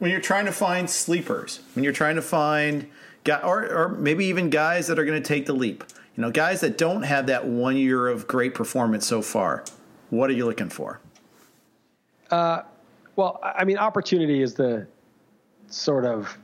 [0.00, 2.90] When you're trying to find sleepers, when you're trying to find
[3.28, 5.84] or, or maybe even guys that are going to take the leap.
[6.16, 9.64] You know, guys that don't have that one year of great performance so far.
[10.10, 11.00] What are you looking for?
[12.30, 12.62] Uh,
[13.16, 14.86] well, I mean, opportunity is the
[15.68, 16.36] sort of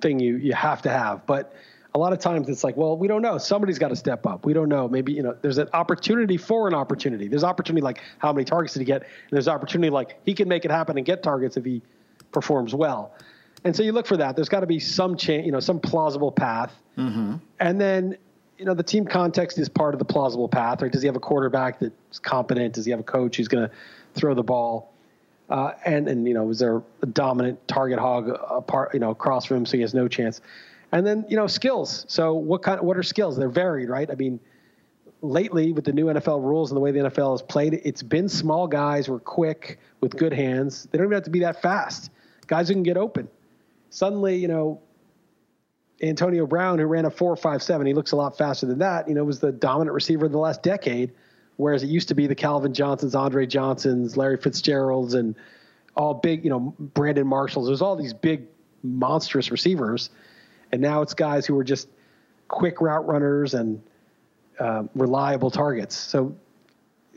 [0.00, 1.54] thing you you have to have, but
[1.94, 3.36] a lot of times it's like, well, we don't know.
[3.38, 4.46] Somebody's got to step up.
[4.46, 4.88] We don't know.
[4.88, 7.28] Maybe you know, there's an opportunity for an opportunity.
[7.28, 9.02] There's opportunity like how many targets did he get?
[9.02, 11.82] And there's opportunity like he can make it happen and get targets if he
[12.30, 13.14] performs well.
[13.64, 14.34] And so you look for that.
[14.36, 16.72] There's got to be some change, you know, some plausible path.
[16.96, 17.36] Mm-hmm.
[17.60, 18.16] And then
[18.58, 20.92] you know, the team context is part of the plausible path, right?
[20.92, 22.74] Does he have a quarterback that's competent?
[22.74, 23.74] Does he have a coach who's going to
[24.14, 24.91] throw the ball?
[25.52, 29.44] Uh, and and you know, is there a dominant target hog apart, you know, across
[29.44, 30.40] from him, so he has no chance?
[30.92, 32.06] And then you know, skills.
[32.08, 32.80] So what kind?
[32.80, 33.36] What are skills?
[33.36, 34.10] They're varied, right?
[34.10, 34.40] I mean,
[35.20, 38.30] lately with the new NFL rules and the way the NFL has played, it's been
[38.30, 40.88] small guys who are quick with good hands.
[40.90, 42.10] They don't even have to be that fast.
[42.46, 43.28] Guys who can get open.
[43.90, 44.80] Suddenly, you know,
[46.02, 49.06] Antonio Brown, who ran a four five seven, he looks a lot faster than that.
[49.06, 51.12] You know, was the dominant receiver of the last decade,
[51.62, 55.36] whereas it used to be the Calvin Johnsons, Andre Johnsons, Larry Fitzgeralds, and
[55.96, 57.66] all big, you know, Brandon Marshalls.
[57.66, 58.46] There's all these big,
[58.82, 60.10] monstrous receivers,
[60.72, 61.88] and now it's guys who are just
[62.48, 63.80] quick route runners and
[64.58, 65.94] uh, reliable targets.
[65.94, 66.34] So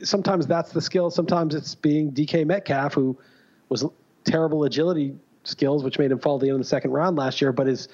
[0.02, 1.10] sometimes that's the skill.
[1.10, 3.18] Sometimes it's being DK Metcalf, who
[3.68, 3.84] was
[4.24, 7.40] terrible agility skills, which made him fall to the end of the second round last
[7.40, 7.88] year, but is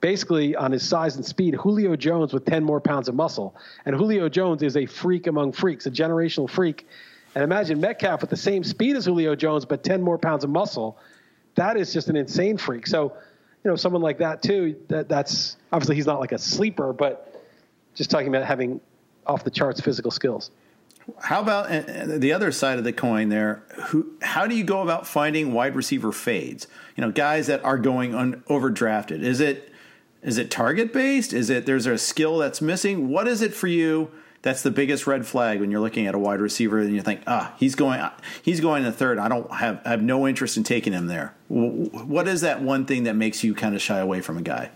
[0.00, 3.54] basically on his size and speed, Julio Jones with 10 more pounds of muscle.
[3.84, 6.86] And Julio Jones is a freak among freaks, a generational freak.
[7.34, 10.50] And imagine Metcalf with the same speed as Julio Jones, but 10 more pounds of
[10.50, 10.98] muscle.
[11.54, 12.86] That is just an insane freak.
[12.86, 13.12] So,
[13.64, 17.42] you know, someone like that too, that, that's obviously he's not like a sleeper, but
[17.94, 18.80] just talking about having
[19.26, 20.50] off the charts physical skills.
[21.20, 23.62] How about uh, the other side of the coin there?
[23.86, 26.66] Who, how do you go about finding wide receiver fades?
[26.96, 29.22] You know, guys that are going un, overdrafted.
[29.22, 29.67] Is it
[30.22, 31.32] is it target based?
[31.32, 33.08] Is it there's a skill that's missing?
[33.08, 34.10] What is it for you?
[34.42, 37.22] That's the biggest red flag when you're looking at a wide receiver and you think,
[37.26, 38.00] ah, he's going,
[38.40, 39.18] he's going to third.
[39.18, 41.34] I don't have, I have no interest in taking him there.
[41.48, 44.70] What is that one thing that makes you kind of shy away from a guy?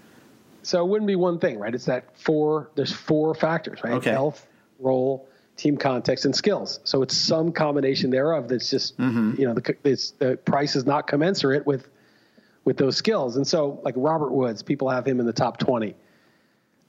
[0.64, 1.74] So it wouldn't be one thing, right?
[1.74, 2.70] It's that four.
[2.74, 3.94] There's four factors, right?
[3.94, 4.10] Okay.
[4.10, 4.46] Health,
[4.80, 6.80] role, team context, and skills.
[6.82, 9.40] So it's some combination thereof that's just, mm-hmm.
[9.40, 11.88] you know, the, the price is not commensurate with
[12.64, 13.36] with those skills.
[13.36, 15.94] And so, like Robert Woods, people have him in the top 20.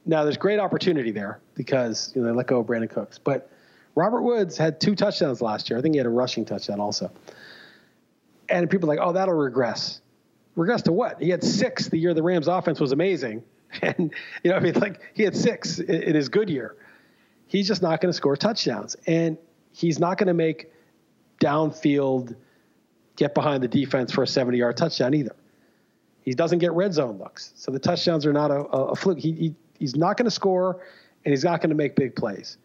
[0.06, 3.50] Now, there's great opportunity there because you know they let go of Brandin Cooks, but
[3.96, 5.78] Robert Woods had two touchdowns last year.
[5.78, 7.12] I think he had a rushing touchdown also.
[8.50, 10.02] And people are like, oh, that'll regress.
[10.56, 11.22] Regress to what?
[11.22, 13.44] He had six the year the Rams offense was amazing.
[13.82, 16.76] And, you know, I mean, like he had six in, in his good year.
[17.48, 18.96] He's just not going to score touchdowns.
[19.08, 19.36] And
[19.72, 20.72] he's not going to make
[21.42, 22.36] downfield,
[23.16, 25.36] get behind the defense for a 70 yard touchdown either.
[26.24, 27.52] He doesn't get red zone looks.
[27.56, 29.20] So the touchdowns are not a, a, a fluke.
[29.20, 30.82] He, he, he's not going to score
[31.26, 32.58] and he's not going to make big plays.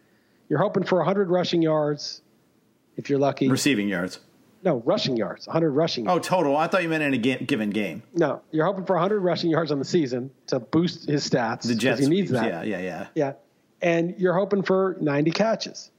[0.47, 2.21] You're hoping for 100 rushing yards
[2.95, 3.49] if you're lucky.
[3.49, 4.19] Receiving yards.
[4.63, 5.47] No, rushing yards.
[5.47, 6.27] 100 rushing oh, yards.
[6.27, 6.57] Oh, total.
[6.57, 8.03] I thought you meant in a game, given game.
[8.13, 11.67] No, you're hoping for 100 rushing yards on the season to boost his stats.
[11.67, 11.99] The Jets.
[11.99, 12.45] He needs that.
[12.45, 13.07] Yeah, yeah, yeah.
[13.15, 13.33] Yeah.
[13.81, 15.91] And you're hoping for 90 catches.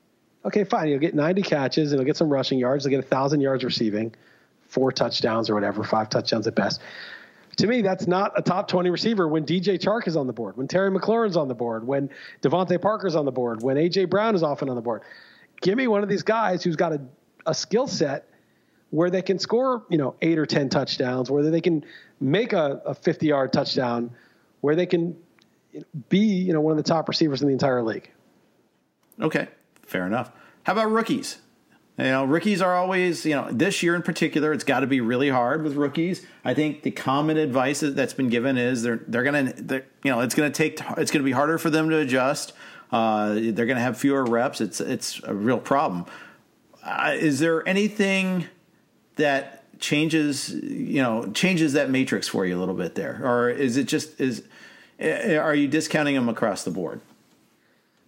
[0.44, 0.88] Okay, fine.
[0.88, 2.84] You'll get 90 catches and you'll get some rushing yards.
[2.84, 4.14] You'll get 1,000 yards receiving,
[4.68, 6.80] four touchdowns or whatever, five touchdowns at best
[7.60, 10.56] to me, that's not a top 20 receiver when DJ Chark is on the board,
[10.56, 12.10] when Terry McLaurin's on the board, when
[12.42, 14.06] DeVante Parker's on the board, when A.J.
[14.06, 15.02] Brown is often on the board.
[15.60, 17.00] Give me one of these guys who's got a,
[17.46, 18.26] a skill set
[18.90, 21.84] where they can score, you know, eight or 10 touchdowns, where they can
[22.18, 24.10] make a, a 50 yard touchdown,
[24.62, 25.16] where they can
[26.08, 28.10] be, you know, one of the top receivers in the entire league.
[29.20, 29.48] Okay,
[29.86, 30.32] fair enough.
[30.64, 31.38] How about rookies?
[32.00, 35.00] You know, rookies are always, you know, this year in particular, it's got to be
[35.00, 36.24] really hard with rookies.
[36.44, 39.52] I think the common advice that's been given is they're they're gonna,
[40.02, 42.54] you know, it's gonna take, it's gonna be harder for them to adjust.
[42.90, 44.60] Uh, they're gonna have fewer reps.
[44.60, 46.06] It's it's a real problem.
[46.82, 48.46] Uh, is there anything
[49.16, 53.76] that changes, you know, changes that matrix for you a little bit there, or is
[53.76, 54.42] it just is
[54.98, 57.00] eh, are you discounting them across the board?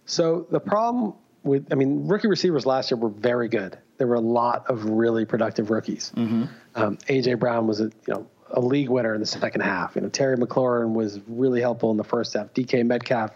[0.05, 3.77] So the problem with, I mean, rookie receivers last year were very good.
[3.97, 6.11] There were a lot of really productive rookies.
[6.15, 6.45] Mm-hmm.
[6.75, 9.95] Um, AJ Brown was a you know a league winner in the second half.
[9.95, 12.53] You know Terry McLaurin was really helpful in the first half.
[12.53, 13.31] DK Metcalf,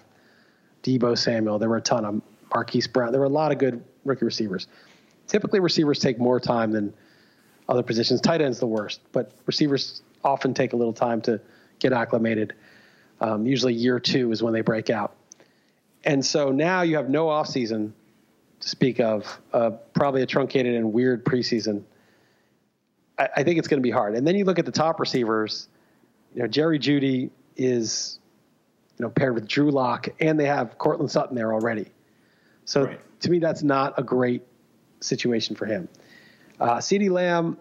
[0.84, 1.60] Deebo Samuel.
[1.60, 2.22] There were a ton of
[2.54, 3.12] Marquise Brown.
[3.12, 4.68] There were a lot of good rookie receivers.
[5.28, 6.94] Typically, receivers take more time than
[7.68, 8.22] other positions.
[8.22, 11.40] Tight end's the worst, but receivers often take a little time to
[11.80, 12.54] get acclimated.
[13.20, 15.16] Um, usually, year two is when they break out.
[16.04, 17.92] And so now you have no offseason
[18.60, 21.84] to speak of, uh, probably a truncated and weird preseason.
[23.18, 24.16] I, I think it's going to be hard.
[24.16, 25.68] And then you look at the top receivers.
[26.34, 28.20] You know, Jerry Jeudy is,
[28.98, 31.92] you know, paired with Drew Lock, and they have Courtland Sutton there already.
[32.66, 33.20] So right.
[33.22, 34.44] to me, that's not a great
[35.00, 35.88] situation for him.
[36.60, 37.58] Uh, CeeDee Lamb,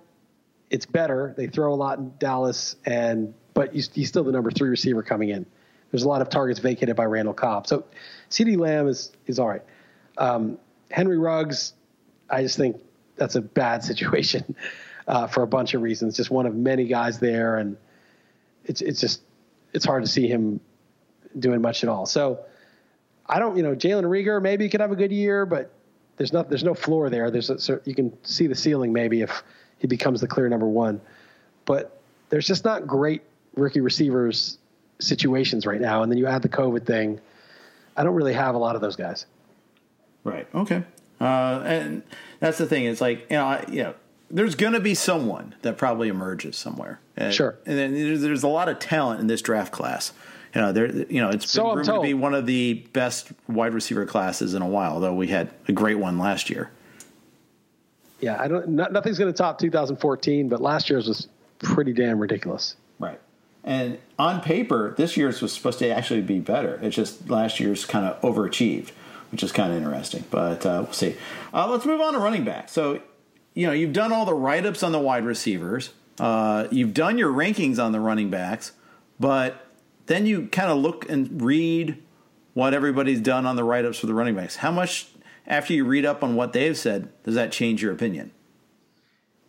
[0.70, 1.34] it's better.
[1.36, 5.02] They throw a lot in Dallas, and but he's, he's still the number three receiver
[5.02, 5.46] coming in.
[5.90, 7.66] There's a lot of targets vacated by Randall Cobb.
[7.66, 7.84] So
[8.30, 9.62] CeeDee Lamb is is all right.
[10.18, 10.58] Um,
[10.90, 11.74] Henry Ruggs,
[12.30, 12.80] I just think
[13.16, 14.54] that's a bad situation
[15.08, 16.16] uh, for a bunch of reasons.
[16.16, 17.76] Just one of many guys there, and
[18.64, 19.22] it's it's just
[19.72, 20.60] it's hard to see him
[21.38, 22.06] doing much at all.
[22.06, 22.40] So
[23.26, 25.72] I don't, you know, Jalen Reagor maybe he could have a good year, but
[26.16, 27.30] there's not there's no floor there.
[27.30, 29.42] There's a, so you can see the ceiling maybe if
[29.78, 31.00] he becomes the clear number one,
[31.64, 33.22] but there's just not great
[33.54, 34.58] rookie receivers
[34.98, 36.02] situations right now.
[36.02, 37.20] And then you add the COVID thing.
[37.96, 39.26] I don't really have a lot of those guys.
[40.26, 40.46] Right.
[40.54, 40.82] Okay.
[41.20, 42.02] Uh, and
[42.40, 42.84] that's the thing.
[42.84, 43.94] It's like you know, I, you know,
[44.30, 47.00] there's going to be someone that probably emerges somewhere.
[47.16, 47.56] And, sure.
[47.64, 50.12] And then there's, there's, a lot of talent in this draft class.
[50.54, 50.90] You know, there.
[50.90, 54.54] You know, it's so been rumored to be one of the best wide receiver classes
[54.54, 54.92] in a while.
[54.92, 56.70] Although we had a great one last year.
[58.20, 58.68] Yeah, I don't.
[58.68, 62.76] Not, nothing's going to top 2014, but last year's was pretty damn ridiculous.
[62.98, 63.20] Right.
[63.64, 66.78] And on paper, this year's was supposed to actually be better.
[66.82, 68.92] It's just last year's kind of overachieved,
[69.36, 70.24] which is kind of interesting.
[70.30, 71.14] But uh, we'll see.
[71.52, 72.70] Uh, let's move on to running back.
[72.70, 73.02] So,
[73.52, 75.92] you know, you've done all the write ups on the wide receivers.
[76.18, 78.72] Uh, you've done your rankings on the running backs,
[79.20, 79.66] but
[80.06, 82.02] then you kind of look and read
[82.54, 84.56] what everybody's done on the write ups for the running backs.
[84.56, 85.08] How much,
[85.46, 88.30] after you read up on what they've said, does that change your opinion?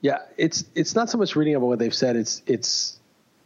[0.01, 2.17] Yeah, it's it's not so much reading about what they've said.
[2.17, 2.99] It's it's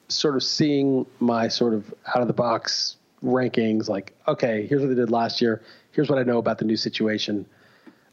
[0.08, 3.88] sort of seeing my sort of out of the box rankings.
[3.88, 5.62] Like, okay, here's what they did last year.
[5.92, 7.46] Here's what I know about the new situation.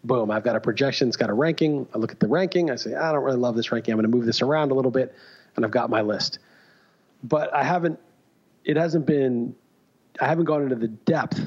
[0.05, 1.09] Boom, I've got a projection.
[1.09, 1.87] It's got a ranking.
[1.95, 2.71] I look at the ranking.
[2.71, 3.93] I say, I don't really love this ranking.
[3.93, 5.15] I'm going to move this around a little bit,
[5.57, 6.39] and I've got my list.
[7.23, 7.99] But I haven't
[8.69, 9.57] it hasn't been
[10.21, 11.41] I haven't gone into the depth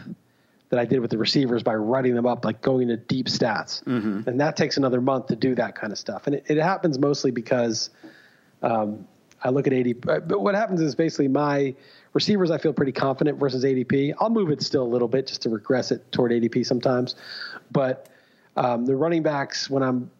[0.69, 3.83] that I did with the receivers by writing them up, like going into deep stats.
[3.83, 4.27] Mm-hmm.
[4.27, 6.27] And that takes another month to do that kind of stuff.
[6.27, 7.89] And it, it happens mostly because
[8.61, 9.05] um,
[9.43, 10.07] I look at ADP.
[10.07, 11.75] Uh, but what happens is basically my
[12.13, 14.13] receivers, I feel pretty confident versus ADP.
[14.19, 17.15] I'll move it still a little bit just to regress it toward ADP sometimes.
[17.71, 18.09] But
[18.55, 20.11] um, the running backs, when I'm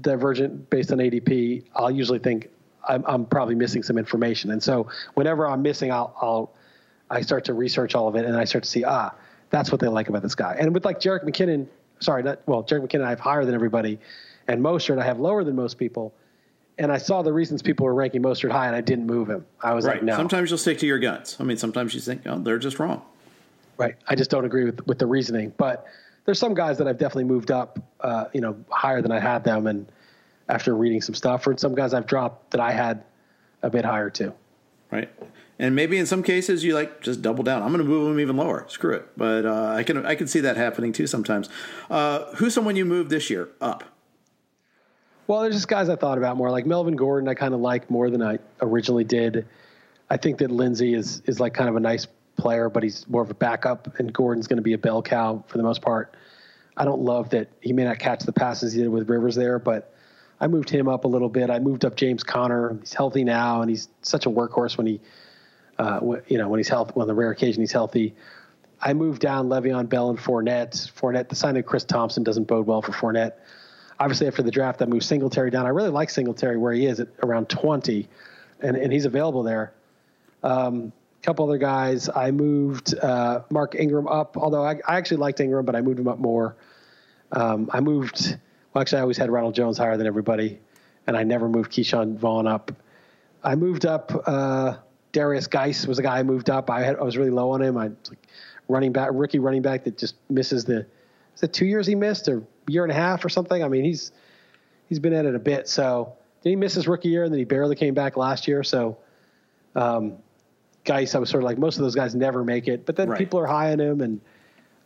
[0.00, 2.48] divergent based on ADP, I'll usually think,
[2.88, 4.50] I'm, I'm probably missing some information.
[4.50, 6.54] And so whenever I'm missing, I'll, I'll
[7.10, 9.14] I start to research all of it and I start to see, ah,
[9.50, 10.56] that's what they like about this guy.
[10.58, 11.66] And with like Jerick McKinnon,
[12.00, 13.98] sorry, not, well, Jerick McKinnon I have higher than everybody,
[14.46, 16.14] and Mostert I have lower than most people.
[16.78, 19.44] And I saw the reasons people were ranking Mostert high, and I didn't move him.
[19.60, 19.96] I was right.
[19.96, 20.16] like, no.
[20.16, 21.36] Sometimes you'll stick to your guns.
[21.40, 23.02] I mean, sometimes you think, oh, they're just wrong.
[23.76, 23.96] Right.
[24.06, 25.52] I just don't agree with with the reasoning.
[25.56, 25.86] But
[26.24, 29.44] there's some guys that I've definitely moved up, uh, you know, higher than I had
[29.44, 29.90] them, and
[30.48, 33.02] after reading some stuff, or some guys I've dropped that I had
[33.62, 34.32] a bit higher too.
[34.90, 35.10] Right.
[35.58, 37.62] And maybe in some cases you like just double down.
[37.62, 38.64] I'm going to move them even lower.
[38.68, 39.08] Screw it.
[39.16, 41.48] But uh, I can I can see that happening too sometimes.
[41.90, 43.84] Uh, who's someone you moved this year up?
[45.28, 47.28] Well, there's just guys I thought about more, like Melvin Gordon.
[47.28, 49.46] I kind of like more than I originally did.
[50.08, 52.06] I think that Lindsay is is like kind of a nice
[52.38, 55.44] player, but he's more of a backup, and Gordon's going to be a bell cow
[55.46, 56.16] for the most part.
[56.78, 59.58] I don't love that he may not catch the passes he did with Rivers there,
[59.58, 59.92] but
[60.40, 61.50] I moved him up a little bit.
[61.50, 62.78] I moved up James Conner.
[62.80, 65.00] He's healthy now, and he's such a workhorse when he,
[65.78, 66.94] uh, you know, when he's healthy.
[66.96, 68.14] On the rare occasion he's healthy.
[68.80, 70.90] I moved down Le'Veon Bell and Fournette.
[70.92, 73.32] Fournette, the signing of Chris Thompson doesn't bode well for Fournette.
[74.00, 75.66] Obviously, after the draft, I moved Singletary down.
[75.66, 78.08] I really like Singletary where he is at around 20,
[78.60, 79.72] and, and he's available there.
[80.42, 82.08] Um, a couple other guys.
[82.08, 85.98] I moved uh, Mark Ingram up, although I, I, actually liked Ingram, but I moved
[85.98, 86.54] him up more.
[87.32, 88.38] Um, I moved
[88.72, 90.60] well, actually, I always had Ronald Jones higher than everybody,
[91.06, 92.70] and I never moved Ke'Shawn Vaughn up.
[93.42, 94.12] I moved up.
[94.26, 94.76] Uh,
[95.12, 96.70] Derrius Guice was a guy I moved up.
[96.70, 97.76] I had I was really low on him.
[97.76, 98.28] I like
[98.68, 100.86] running back, rookie running back that just misses the.
[101.34, 103.62] Is it two years he missed or year and a half or something?
[103.62, 104.12] I mean, he's
[104.88, 105.68] he's been at it a bit.
[105.68, 108.62] So did he miss his rookie year and then he barely came back last year?
[108.62, 108.98] So,
[109.74, 110.16] um,
[110.84, 113.08] Guice, I was sort of like most of those guys never make it, but then
[113.08, 113.18] right.
[113.18, 114.20] people are high on him, and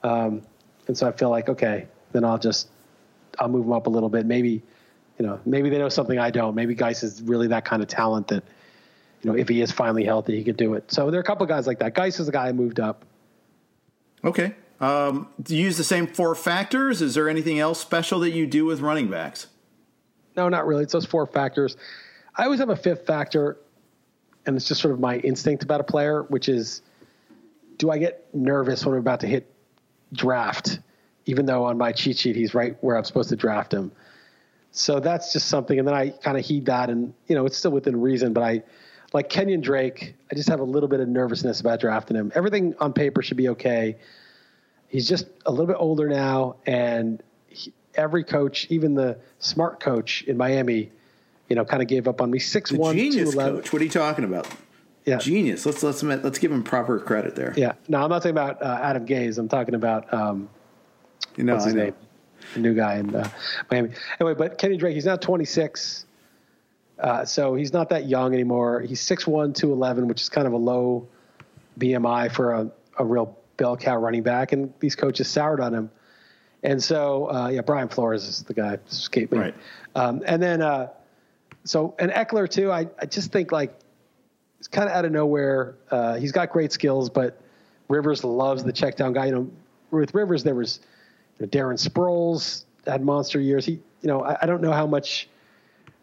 [0.03, 0.42] um,
[0.88, 2.68] and so I feel like okay, then I'll just
[3.38, 4.27] I'll move him up a little bit.
[4.27, 4.62] Maybe,
[5.18, 6.55] you know, maybe they know something I don't.
[6.55, 8.45] Maybe Guice is really that kind of talent that,
[9.23, 10.90] you know, if he is finally healthy, he could do it.
[10.90, 11.95] So there are a couple guys like that.
[11.95, 13.05] Guice is the guy I moved up.
[14.25, 14.55] Okay.
[14.83, 17.01] Um, do you use the same four factors?
[17.01, 19.47] Is there anything else special that you do with running backs?
[20.37, 20.83] No, not really.
[20.83, 21.77] It's those four factors.
[22.37, 23.57] I always have a fifth factor,
[24.45, 26.83] and it's just sort of my instinct about a player, which is
[27.79, 29.51] do I get nervous when I'm about to hit
[30.12, 30.79] draft?
[31.27, 33.92] even though on my cheat sheet he's right where I'm supposed to draft him.
[34.73, 37.59] So that's just something, and then I kind of heed that, and you know it's
[37.59, 38.33] still within reason.
[38.33, 38.62] But I,
[39.12, 42.33] like Kenyan Drake, I just have a little bit of nervousness about drafting him.
[42.35, 43.99] Everything on paper should be okay.
[44.93, 50.22] He's just a little bit older now, and he, every coach, even the smart coach
[50.24, 50.90] in Miami,
[51.49, 52.38] you know, kind of gave up on me.
[52.38, 53.72] Six one, genius coach.
[53.72, 54.47] What are you talking about?
[55.07, 55.64] Yeah, genius.
[55.64, 57.55] Let's let's let's give him proper credit there.
[57.57, 57.72] Yeah.
[57.88, 59.38] No, I'm not talking about uh, Adam Gase.
[59.38, 60.12] I'm talking about.
[60.12, 60.51] Um,
[61.36, 61.95] you know, What's his name?
[62.53, 63.28] The new guy in uh,
[63.70, 63.90] Miami.
[64.20, 66.05] Anyway, but Kenny Drake, he's now 26.
[66.99, 68.80] Uh, so he's not that young anymore.
[68.80, 71.09] He's 6'1, 211, which is kind of a low
[71.78, 75.90] BMI for a, a real bell cow running back, and these coaches soured on him.
[76.62, 78.78] And so, uh, yeah, Brian Flores is the guy.
[78.88, 79.38] Escape me.
[79.38, 79.55] Right.
[79.94, 80.88] Um, and then, uh,
[81.64, 82.70] so and Ekeler too.
[82.70, 83.74] I, I just think like
[84.59, 85.76] it's kind of out of nowhere.
[85.90, 87.40] Uh, he's got great skills, but
[87.88, 89.26] Rivers loves the check down guy.
[89.26, 89.50] You know,
[89.90, 90.80] with Rivers there was
[91.38, 93.64] you know, Darren Sproles had monster years.
[93.64, 95.28] He, you know, I, I don't know how much.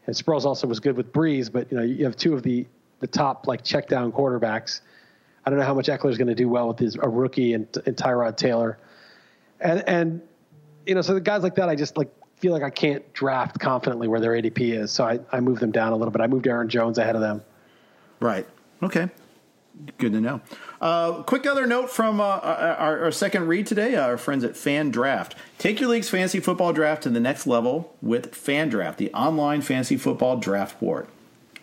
[0.08, 2.66] And Sproles also was good with Brees, but you know, you have two of the
[3.00, 4.82] the top like check down quarterbacks.
[5.46, 7.54] I don't know how much Ekeler is going to do well with his a rookie
[7.54, 8.78] and, and Tyrod Taylor,
[9.60, 10.22] and and
[10.86, 13.60] you know, so the guys like that, I just like feel like I can't draft
[13.60, 16.22] confidently where their ADP is, so I I move them down a little bit.
[16.22, 17.44] I moved Aaron Jones ahead of them.
[18.20, 18.48] Right.
[18.84, 19.10] Okay.
[19.98, 20.42] Good to know.
[20.82, 24.92] Uh, quick other note from uh, our, our, second read today, our friends at Fan
[24.92, 25.36] Draft.
[25.58, 29.62] Take your league's fantasy football draft to the next level with Fan Draft, the online
[29.62, 31.08] fantasy football draft board.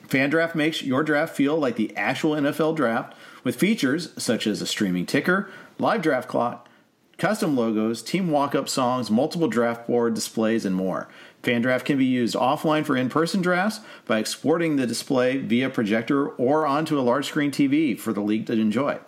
[0.08, 3.14] Fan Draft makes your draft feel like the actual NFL draft
[3.46, 6.68] with features such as a streaming ticker, live draft clock,
[7.16, 11.06] custom logos, team walk up songs, multiple draft board displays, and more.
[11.44, 16.26] FanDraft can be used offline for in person drafts by exporting the display via projector
[16.26, 18.98] or onto a large screen TV for the league to enjoy.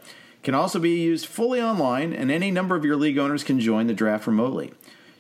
[0.45, 3.89] Can also be used fully online, and any number of your league owners can join
[3.89, 4.73] the draft remotely.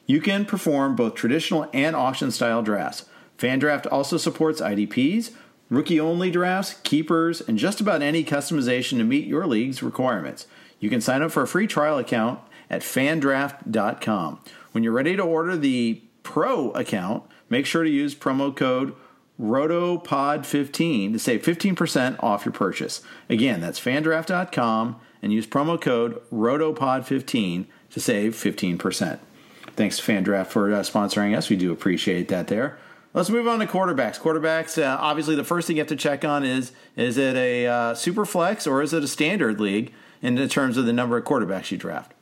[0.07, 3.07] You can perform both traditional and auction style drafts.
[3.37, 5.33] FanDraft also supports IDPs,
[5.71, 10.47] rookie only drafts, keepers, and just about any customization to meet your league's requirements.
[10.81, 12.41] You can sign up for a free trial account
[12.71, 14.41] at fandraft.com.
[14.73, 18.95] When you're ready to order the Pro account, make sure to use promo code
[19.41, 23.03] ROTOPOD15 to save 15% off your purchase.
[23.31, 29.19] Again, that's fandraft.com and use promo code ROTOPOD15 to save 15%.
[29.77, 31.49] Thanks to Fandraft for uh, sponsoring us.
[31.49, 32.79] We do appreciate that there.
[33.19, 34.17] Let's move on to quarterbacks.
[34.17, 37.67] Quarterbacks, uh, obviously, the first thing you have to check on is is it a
[37.67, 39.93] uh, super flex or is it a standard league
[40.23, 42.15] in terms of the number of quarterbacks you draft?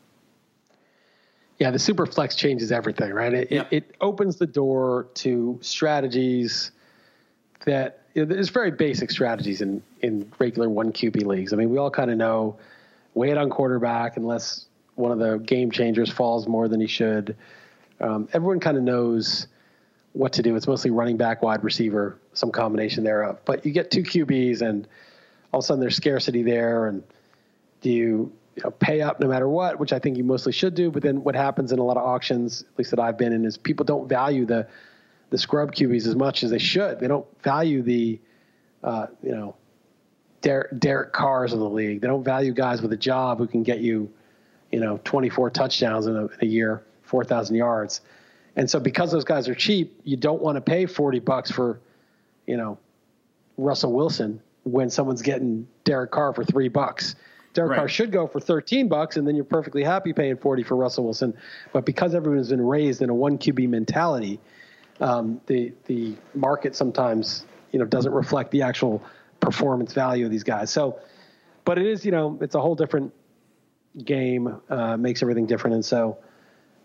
[1.58, 3.34] Yeah, the super flex changes everything, right?
[3.34, 3.70] It, yep.
[3.70, 6.70] it, it, opens the door to strategies
[7.66, 11.52] that you know, there's very basic strategies in, in regular one QB leagues.
[11.52, 12.56] I mean, we all kind of know
[13.12, 17.36] wait on quarterback unless one of the game changers falls more than he should.
[18.00, 19.46] Um, everyone kind of knows
[20.16, 20.56] what to do.
[20.56, 23.38] It's mostly running back, wide receiver, some combination thereof.
[23.44, 24.88] But you get two QBs, and
[25.52, 26.86] all of a sudden there's scarcity there.
[26.86, 27.02] And
[27.82, 30.74] do you you know, pay up no matter what, which I think you mostly should
[30.74, 30.90] do.
[30.90, 33.44] But then what happens in a lot of auctions, at least that I've been in,
[33.44, 34.66] is people don't value the
[35.30, 37.00] the scrub QBs as much as they should.
[37.00, 38.18] They don't value the
[38.82, 39.56] uh, you know
[40.40, 42.00] Derek, Derek Carrs of the league.
[42.00, 44.10] They don't value guys with a job who can get you
[44.72, 48.00] you know 24 touchdowns in a, in a year, 4,000 yards.
[48.56, 51.80] And so because those guys are cheap, you don't want to pay 40 bucks for
[52.46, 52.78] you know
[53.56, 57.14] Russell Wilson when someone's getting Derek Carr for three bucks
[57.56, 57.76] Derek right.
[57.78, 61.04] Carr should go for 13 bucks, and then you're perfectly happy paying 40 for Russell
[61.04, 61.34] Wilson.
[61.72, 64.38] But because everyone has been raised in a one QB mentality,
[65.00, 69.02] um, the the market sometimes you know doesn't reflect the actual
[69.40, 70.70] performance value of these guys.
[70.70, 71.00] So,
[71.64, 73.14] but it is you know it's a whole different
[74.04, 76.18] game, uh, makes everything different, and so.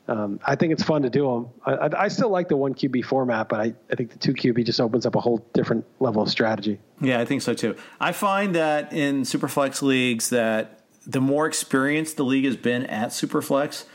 [0.07, 1.47] Um, I think it's fun to do them.
[1.65, 4.33] I, I, I, still like the one QB format, but I, I think the two
[4.33, 6.79] QB just opens up a whole different level of strategy.
[6.99, 7.75] Yeah, I think so too.
[7.99, 13.09] I find that in Superflex leagues that the more experienced the league has been at
[13.09, 13.85] Superflex,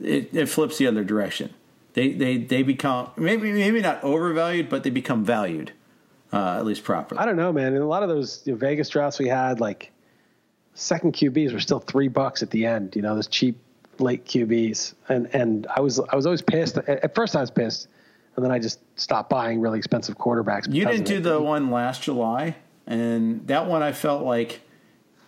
[0.00, 1.54] it, it flips the other direction.
[1.94, 5.72] They, they, they become maybe maybe not overvalued, but they become valued,
[6.32, 7.18] uh, at least properly.
[7.20, 7.74] I don't know, man.
[7.74, 9.92] In a lot of those you know, Vegas drafts we had, like
[10.74, 12.96] second QBs were still three bucks at the end.
[12.96, 13.58] You know, those cheap
[13.98, 16.78] late QBs, and and I was I was always pissed.
[16.78, 17.88] At first, I was pissed,
[18.36, 20.72] and then I just stopped buying really expensive quarterbacks.
[20.72, 24.60] You didn't do the one last July, and that one I felt like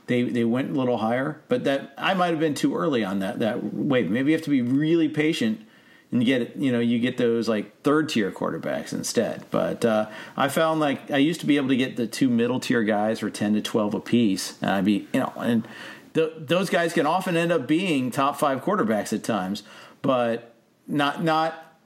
[0.06, 3.20] they they went a little higher, but that I might have been too early on
[3.20, 4.10] that that wave.
[4.10, 5.66] Maybe you have to be really patient
[6.12, 9.44] and get you know you get those like third tier quarterbacks instead.
[9.50, 12.60] But uh, I found like I used to be able to get the two middle
[12.60, 15.66] tier guys for ten to twelve a piece, and I'd be you know and
[16.14, 19.62] those guys can often end up being top five quarterbacks at times,
[20.00, 20.54] but
[20.86, 21.76] not not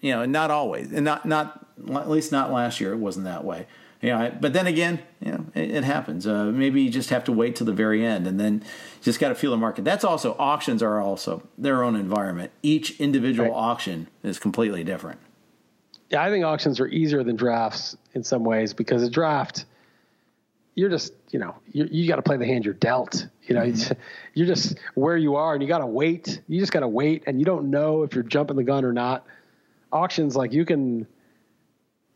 [0.00, 2.92] you know not always, and not not at least not last year.
[2.92, 3.66] It wasn't that way.
[4.00, 6.24] You know, but then again, you know, it, it happens.
[6.24, 9.18] Uh, maybe you just have to wait till the very end, and then you just
[9.18, 9.84] got to feel the market.
[9.84, 12.52] That's also auctions are also their own environment.
[12.62, 13.56] Each individual right.
[13.56, 15.18] auction is completely different.
[16.10, 19.64] Yeah, I think auctions are easier than drafts in some ways because a draft
[20.78, 23.62] you're just you know you, you got to play the hand you're dealt you know
[23.62, 24.00] mm-hmm.
[24.34, 27.24] you're just where you are and you got to wait you just got to wait
[27.26, 29.26] and you don't know if you're jumping the gun or not
[29.92, 31.06] auctions like you can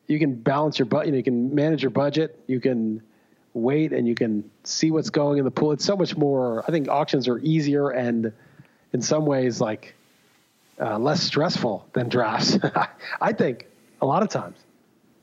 [0.07, 3.03] you can balance your budget you, know, you can manage your budget you can
[3.55, 5.73] wait and you can see what's going in the pool.
[5.73, 6.65] It's so much more.
[6.67, 8.33] I think auctions are easier and
[8.93, 9.95] in some ways like
[10.81, 12.59] uh, less stressful than drafts.
[13.21, 13.67] I think
[14.01, 14.57] a lot of times.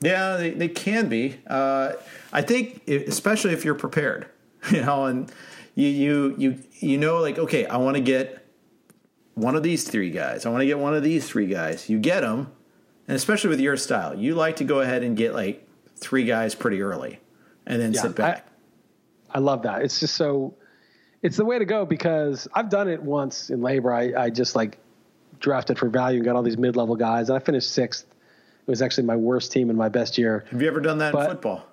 [0.01, 1.39] Yeah, they, they can be.
[1.45, 1.93] Uh,
[2.31, 4.27] I think, especially if you're prepared,
[4.71, 5.31] you know, and
[5.75, 8.45] you you you you know, like okay, I want to get
[9.35, 10.45] one of these three guys.
[10.45, 11.89] I want to get one of these three guys.
[11.89, 12.51] You get them,
[13.07, 16.55] and especially with your style, you like to go ahead and get like three guys
[16.55, 17.19] pretty early,
[17.65, 18.47] and then yeah, sit back.
[19.29, 19.81] I, I love that.
[19.81, 20.55] It's just so.
[21.21, 23.93] It's the way to go because I've done it once in labor.
[23.93, 24.77] I, I just like
[25.41, 28.05] drafted for value and got all these mid-level guys, and I finished sixth.
[28.69, 30.45] It was actually my worst team in my best year.
[30.51, 31.65] Have you ever done that but, in football?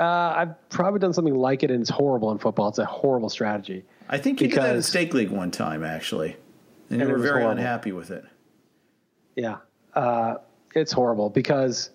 [0.00, 2.70] Uh, I've probably done something like it, and it's horrible in football.
[2.70, 3.84] It's a horrible strategy.
[4.08, 6.36] I think you because, did that in stake league one time, actually,
[6.88, 7.52] and, and you were very horrible.
[7.52, 8.24] unhappy with it.
[9.36, 9.58] Yeah,
[9.94, 10.38] uh,
[10.74, 11.90] it's horrible because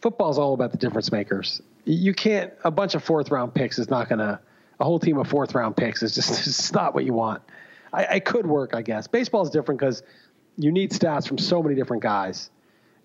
[0.00, 1.60] football is all about the difference makers.
[1.84, 2.50] You can't.
[2.64, 4.40] A bunch of fourth round picks is not going to.
[4.80, 7.42] A whole team of fourth round picks is just it's not what you want.
[7.92, 9.06] I, I could work, I guess.
[9.06, 10.02] Baseball is different because
[10.56, 12.48] you need stats from so many different guys.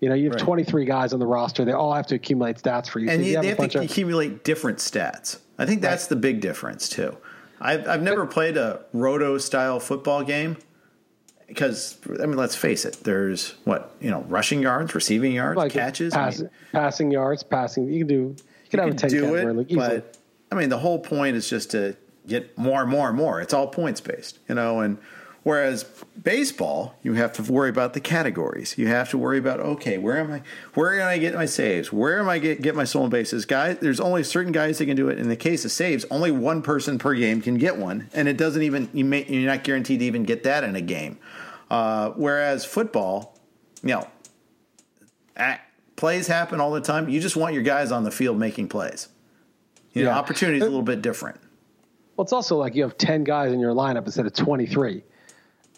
[0.00, 0.44] You know, you have right.
[0.44, 1.64] 23 guys on the roster.
[1.64, 3.10] They all have to accumulate stats for you.
[3.10, 5.40] And so you, you they have, have to of, accumulate different stats.
[5.58, 6.10] I think that's right.
[6.10, 7.16] the big difference, too.
[7.60, 10.56] I've, I've never played a roto style football game
[11.48, 15.72] because, I mean, let's face it, there's what, you know, rushing yards, receiving yards, like
[15.72, 17.88] catches, pass, I mean, passing yards, passing.
[17.88, 18.36] You can do, you
[18.70, 20.16] can you have can a 10 do it, but
[20.52, 21.96] I mean, the whole point is just to
[22.26, 23.40] get more and more and more.
[23.40, 24.98] It's all points based, you know, and
[25.48, 25.84] Whereas
[26.22, 28.76] baseball, you have to worry about the categories.
[28.76, 30.42] You have to worry about okay, where am I?
[30.74, 31.90] Where can I get my saves?
[31.90, 33.46] Where am I get get my stolen bases?
[33.46, 35.18] Guys, there's only certain guys that can do it.
[35.18, 38.36] In the case of saves, only one person per game can get one, and it
[38.36, 41.18] doesn't even you may, you're not guaranteed to even get that in a game.
[41.70, 43.34] Uh, whereas football,
[43.82, 44.06] you know,
[45.34, 45.62] at,
[45.96, 47.08] plays happen all the time.
[47.08, 49.08] You just want your guys on the field making plays.
[49.94, 51.40] You know, opportunity is a little bit different.
[52.18, 55.04] Well, it's also like you have ten guys in your lineup instead of twenty three.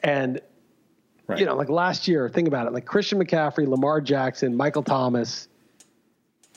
[0.02, 0.40] And
[1.26, 1.38] right.
[1.38, 5.48] you know, like last year, think about it: like Christian McCaffrey, Lamar Jackson, Michael Thomas.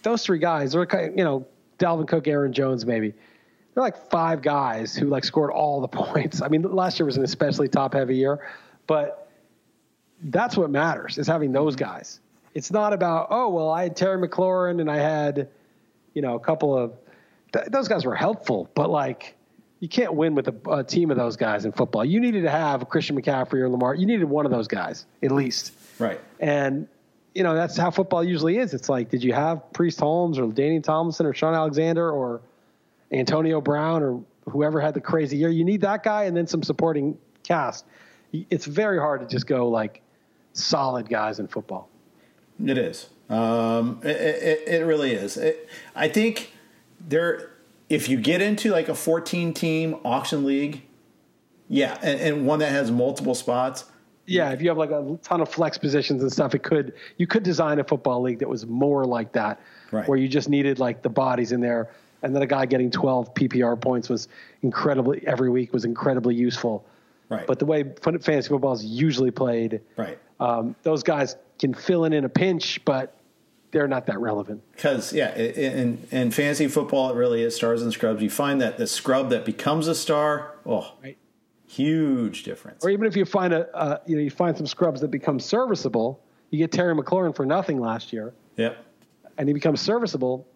[0.01, 1.47] Those three guys, or you know,
[1.79, 3.13] Dalvin Cook, Aaron Jones, maybe.
[3.73, 6.41] They're like five guys who like scored all the points.
[6.41, 8.47] I mean, last year was an especially top heavy year,
[8.87, 9.29] but
[10.25, 11.85] that's what matters is having those mm-hmm.
[11.85, 12.19] guys.
[12.53, 15.49] It's not about oh well, I had Terry McLaurin and I had,
[16.13, 16.93] you know, a couple of
[17.51, 19.35] th- those guys were helpful, but like
[19.83, 22.05] you can't win with a, a, team of those guys in football.
[22.05, 23.95] You needed to have Christian McCaffrey or Lamar.
[23.95, 25.73] You needed one of those guys at least.
[25.99, 26.21] Right.
[26.39, 26.87] And
[27.35, 28.73] you know that's how football usually is.
[28.73, 32.39] It's like, did you have Priest Holmes or Danny Tomlinson or Shaun Alexander or
[33.11, 35.49] Antonio Brown or whoever had the crazy year?
[35.49, 37.83] You need that guy and then some supporting cast.
[38.31, 40.01] It's very hard to just go like
[40.53, 41.89] solid guys in football.
[42.65, 43.09] It is.
[43.29, 45.35] Um, it, it, it, really is.
[45.35, 46.53] It, I think
[47.05, 47.52] there
[47.93, 50.81] if you get into like a 14 team auction league,
[51.69, 53.85] yeah, and, and, one that has multiple spots.
[54.25, 57.27] Yeah, if you have like a ton of flex positions and stuff, it could you
[57.27, 59.59] could design a football league that was more like that,
[59.91, 60.07] right.
[60.07, 61.91] where you just needed like the bodies in there,
[62.23, 64.27] and then a guy getting 12 PPR points was
[64.63, 66.85] incredibly every week was incredibly useful.
[67.29, 67.45] Right.
[67.45, 72.13] But the way fantasy football is usually played, right, um, those guys can fill in
[72.13, 73.15] in a pinch, but
[73.73, 74.61] they're not that relevant.
[74.71, 78.21] Because yeah, in in fantasy football, it really is stars and scrubs.
[78.23, 81.17] You find that the scrub that becomes a star, oh, right.
[81.67, 82.85] huge difference.
[82.85, 85.39] Or even if you find a uh, you know you find some scrubs that become
[85.39, 88.33] serviceable, you get Terry McLaurin for nothing last year.
[88.55, 88.77] Yep.
[89.37, 90.47] And he becomes serviceable,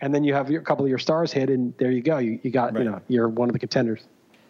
[0.00, 2.18] and then you have your, a couple of your stars hit, and there you go.
[2.18, 2.84] You, you got right.
[2.84, 4.02] you know you're one of the contenders.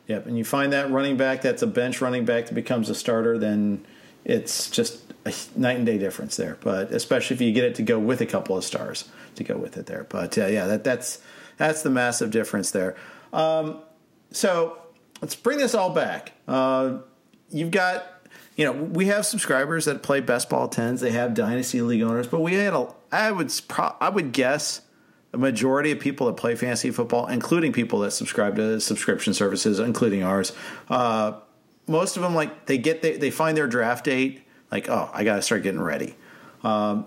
[0.06, 2.94] Yep, and you find that running back that's a bench running back that becomes a
[2.94, 3.86] starter, then
[4.24, 6.58] it's just a night and day difference there.
[6.60, 9.56] But especially if you get it to go with a couple of stars to go
[9.56, 10.04] with it there.
[10.08, 11.20] But uh, yeah, that, that's
[11.56, 12.96] that's the massive difference there.
[13.32, 13.80] Um,
[14.30, 14.78] so
[15.20, 16.32] let's bring this all back.
[16.48, 16.98] Uh,
[17.50, 21.00] you've got you know we have subscribers that play best ball tens.
[21.00, 24.82] They have dynasty league owners, but we had a I would pro, I would guess
[25.32, 29.80] a majority of people that play fantasy football, including people that subscribe to subscription services,
[29.80, 30.52] including ours.
[30.88, 31.32] Uh,
[31.87, 35.24] most of them like they get they, they find their draft date like oh I
[35.24, 36.16] got to start getting ready.
[36.62, 37.07] Um,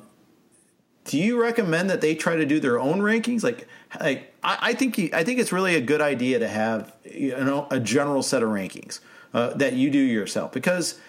[1.08, 3.42] do you recommend that they try to do their own rankings?
[3.42, 3.68] Like,
[4.00, 7.68] like I, I think I think it's really a good idea to have you know
[7.72, 9.00] a general set of rankings
[9.34, 11.00] uh, that you do yourself because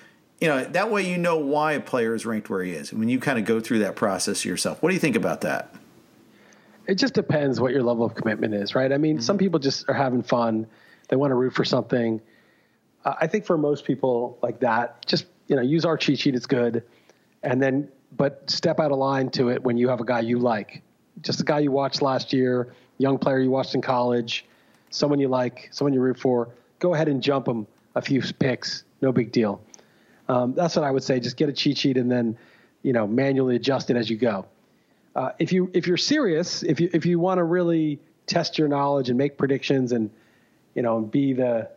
[0.41, 3.01] you know that way you know why a player is ranked where he is and
[3.01, 4.83] when you kind of go through that process yourself.
[4.83, 5.75] What do you think about that?
[6.87, 8.93] It just depends what your level of commitment is, right?
[8.93, 9.23] I mean, mm-hmm.
[9.23, 10.67] some people just are having fun;
[11.09, 12.21] they want to root for something
[13.09, 16.35] uh, I think for most people like that, just you know, use our cheat sheet.
[16.35, 16.85] It's good,
[17.43, 20.39] and then but step out of line to it when you have a guy you
[20.39, 20.83] like,
[21.23, 24.45] just a guy you watched last year, young player you watched in college,
[24.91, 28.85] someone you like, someone you root for, go ahead and jump them a few picks.
[29.01, 29.63] No big deal.
[30.29, 31.19] Um, that's what I would say.
[31.21, 32.37] Just get a cheat sheet and then,
[32.83, 34.45] you know, manually adjust it as you go.
[35.17, 38.69] Uh, if you if you're serious, if you if you want to really test your
[38.69, 40.11] knowledge and make predictions and
[40.75, 41.71] you know be the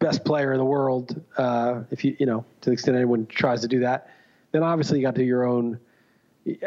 [0.00, 3.60] best player in the world, uh, if you you know to the extent anyone tries
[3.60, 4.10] to do that,
[4.50, 5.78] then obviously you got to do your own.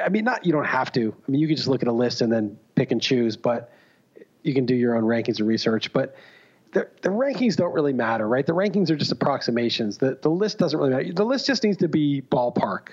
[0.01, 1.13] I mean, not you don't have to.
[1.27, 3.73] I mean, you can just look at a list and then pick and choose, but
[4.43, 5.91] you can do your own rankings and research.
[5.91, 6.15] But
[6.73, 8.45] the, the rankings don't really matter, right?
[8.45, 9.97] The rankings are just approximations.
[9.97, 11.13] The the list doesn't really matter.
[11.13, 12.89] The list just needs to be ballpark.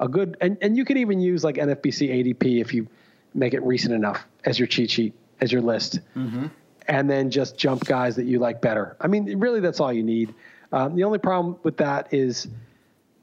[0.00, 2.88] A good and, and you can even use like NFBC ADP if you
[3.32, 6.00] make it recent enough as your cheat sheet, as your list.
[6.16, 6.46] Mm-hmm.
[6.86, 8.96] And then just jump guys that you like better.
[9.00, 10.34] I mean, really, that's all you need.
[10.70, 12.48] Um, the only problem with that is,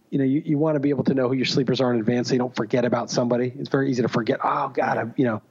[0.09, 1.99] you know, you, you want to be able to know who your sleepers are in
[1.99, 3.53] advance so you don't forget about somebody.
[3.59, 4.39] It's very easy to forget.
[4.43, 5.41] Oh God, I, you know,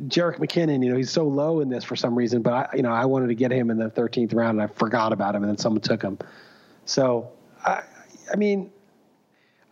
[0.00, 2.82] Jerick McKinnon, you know, he's so low in this for some reason, but I, you
[2.82, 5.42] know, I wanted to get him in the 13th round and I forgot about him
[5.42, 6.18] and then someone took him.
[6.84, 7.32] So,
[7.64, 7.82] I,
[8.32, 8.70] I mean,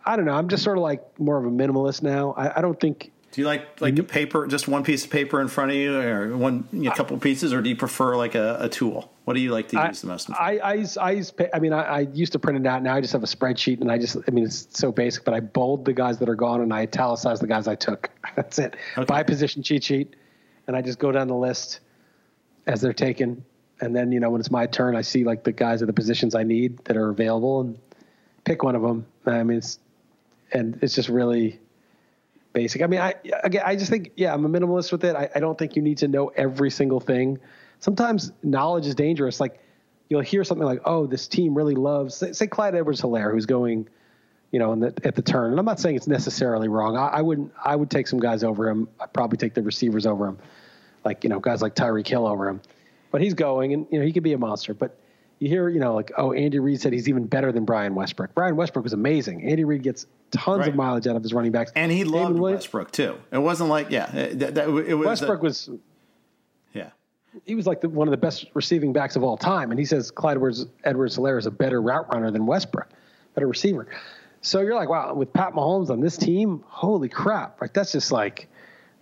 [0.05, 0.33] I don't know.
[0.33, 2.33] I'm just sort of like more of a minimalist now.
[2.33, 3.11] I, I don't think.
[3.31, 4.07] Do you like like a mm-hmm.
[4.07, 7.17] paper, just one piece of paper in front of you, or one you know, couple
[7.17, 9.11] pieces, or do you prefer like a, a, tool?
[9.23, 10.29] What do you like to use I, the most?
[10.31, 12.83] I, I use I use I mean I, I, used to print it out.
[12.83, 15.33] Now I just have a spreadsheet, and I just I mean it's so basic, but
[15.33, 18.09] I bold the guys that are gone, and I italicize the guys I took.
[18.35, 18.75] That's it.
[18.97, 19.05] Okay.
[19.05, 20.15] By position cheat sheet
[20.67, 21.79] and I just go down the list
[22.67, 23.43] as they're taken.
[23.79, 25.93] And then, you know, when it's my turn, I see like the guys at the
[25.93, 27.79] positions I need that are available and
[28.43, 29.05] pick one of them.
[29.25, 29.79] I mean, it's,
[30.53, 31.59] and it's just really
[32.53, 32.81] basic.
[32.81, 35.15] I mean, I, again, I just think, yeah, I'm a minimalist with it.
[35.15, 37.39] I, I don't think you need to know every single thing.
[37.79, 39.39] Sometimes knowledge is dangerous.
[39.39, 39.59] Like
[40.09, 43.45] you'll hear something like, oh, this team really loves, say, say Clyde Edwards Helaire, who's
[43.45, 43.87] going,
[44.51, 45.51] you know, the, at the turn.
[45.51, 46.97] And I'm not saying it's necessarily wrong.
[46.97, 47.53] I, I, wouldn't.
[47.63, 48.89] I would take some guys over him.
[48.99, 50.37] I'd probably take the receivers over him,
[51.05, 52.61] like you know, guys like Tyreek Hill over him.
[53.11, 54.73] But he's going, and you know, he could be a monster.
[54.73, 54.97] But
[55.41, 58.35] you hear, you know, like oh, Andy Reid said he's even better than Brian Westbrook.
[58.35, 59.43] Brian Westbrook was amazing.
[59.49, 60.67] Andy Reid gets tons right.
[60.69, 63.17] of mileage out of his running backs, and he David loved Williams, Westbrook too.
[63.31, 65.69] It wasn't like yeah, that, that, it was Westbrook a, was
[66.73, 66.91] yeah.
[67.45, 69.85] He was like the, one of the best receiving backs of all time, and he
[69.85, 72.89] says Clyde Edwards Edwards is a better route runner than Westbrook,
[73.33, 73.87] better receiver.
[74.41, 77.59] So you're like, wow, with Pat Mahomes on this team, holy crap!
[77.59, 78.47] Like that's just like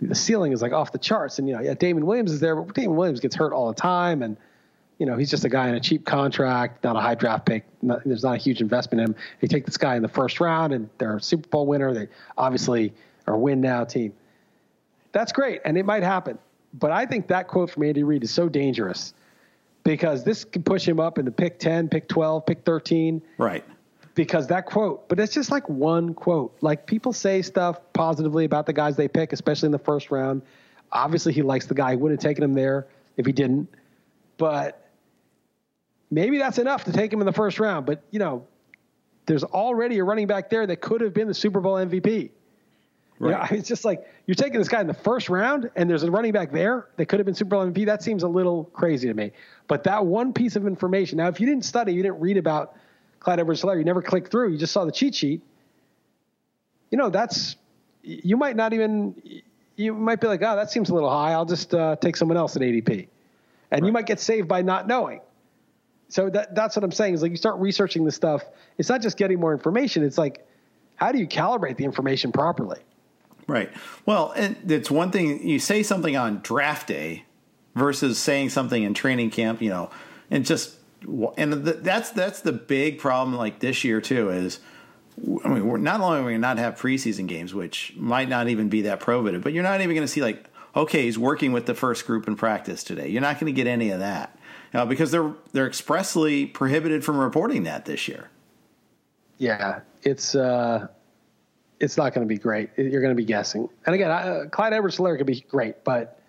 [0.01, 1.37] the ceiling is like off the charts.
[1.37, 3.81] And you know, yeah, Damien Williams is there, but Damien Williams gets hurt all the
[3.81, 4.37] time, and
[4.99, 7.65] you know he's just a guy in a cheap contract, not a high draft pick.
[7.81, 9.15] Not, there's not a huge investment in him.
[9.41, 11.93] They take this guy in the first round, and they're a Super Bowl winner.
[11.93, 12.93] They obviously
[13.25, 14.13] are a win now team.
[15.11, 16.37] That's great, and it might happen.
[16.73, 19.13] But I think that quote from Andy Reid is so dangerous
[19.83, 23.21] because this could push him up in the pick 10, pick 12, pick 13.
[23.39, 23.63] Right
[24.19, 26.53] because that quote, but it's just like one quote.
[26.59, 30.41] Like people say stuff positively about the guys they pick, especially in the first round.
[30.91, 31.91] Obviously, he likes the guy.
[31.91, 32.85] He wouldn't have taken him there
[33.15, 33.69] if he didn't.
[34.37, 34.88] But
[36.11, 37.85] maybe that's enough to take him in the first round.
[37.85, 38.47] But, you know,
[39.25, 42.31] there's already a running back there that could have been the Super Bowl MVP.
[43.19, 43.31] Right.
[43.31, 46.03] You know, it's just like you're taking this guy in the first round, and there's
[46.03, 47.85] a running back there that could have been Super Bowl MVP.
[47.85, 49.31] That seems a little crazy to me.
[49.67, 51.17] But that one piece of information.
[51.17, 52.75] Now, if you didn't study, you didn't read about
[53.19, 55.41] Clyde Edwards Helaire, you never clicked through, you just saw the cheat sheet.
[56.89, 57.57] You know, that's,
[58.01, 59.21] you might not even,
[59.75, 61.33] you might be like, oh, that seems a little high.
[61.33, 63.07] I'll just uh, take someone else at ADP.
[63.71, 63.87] And right.
[63.87, 65.21] you might get saved by not knowing.
[66.09, 68.43] So that, that's what I'm saying is like you start researching this stuff.
[68.77, 70.03] It's not just getting more information.
[70.03, 70.45] It's like,
[70.95, 72.79] how do you calibrate the information properly?
[73.47, 73.71] Right.
[74.05, 77.25] Well, it's one thing you say something on draft day
[77.75, 79.89] versus saying something in training camp, you know,
[80.29, 80.75] and just
[81.37, 83.37] and that's that's the big problem.
[83.37, 84.59] Like this year too is,
[85.43, 88.69] I mean, we're not only are we not have preseason games, which might not even
[88.69, 90.45] be that probative, but you're not even going to see like,
[90.75, 93.07] okay, he's working with the first group in practice today.
[93.07, 94.37] You're not going to get any of that
[94.73, 98.29] know, because they're they're expressly prohibited from reporting that this year.
[99.37, 100.87] Yeah, it's uh,
[101.79, 102.69] it's not going to be great.
[102.77, 103.69] You're going to be guessing.
[103.85, 106.21] And again, I, uh, Clyde Edwards-Helaire could be great, but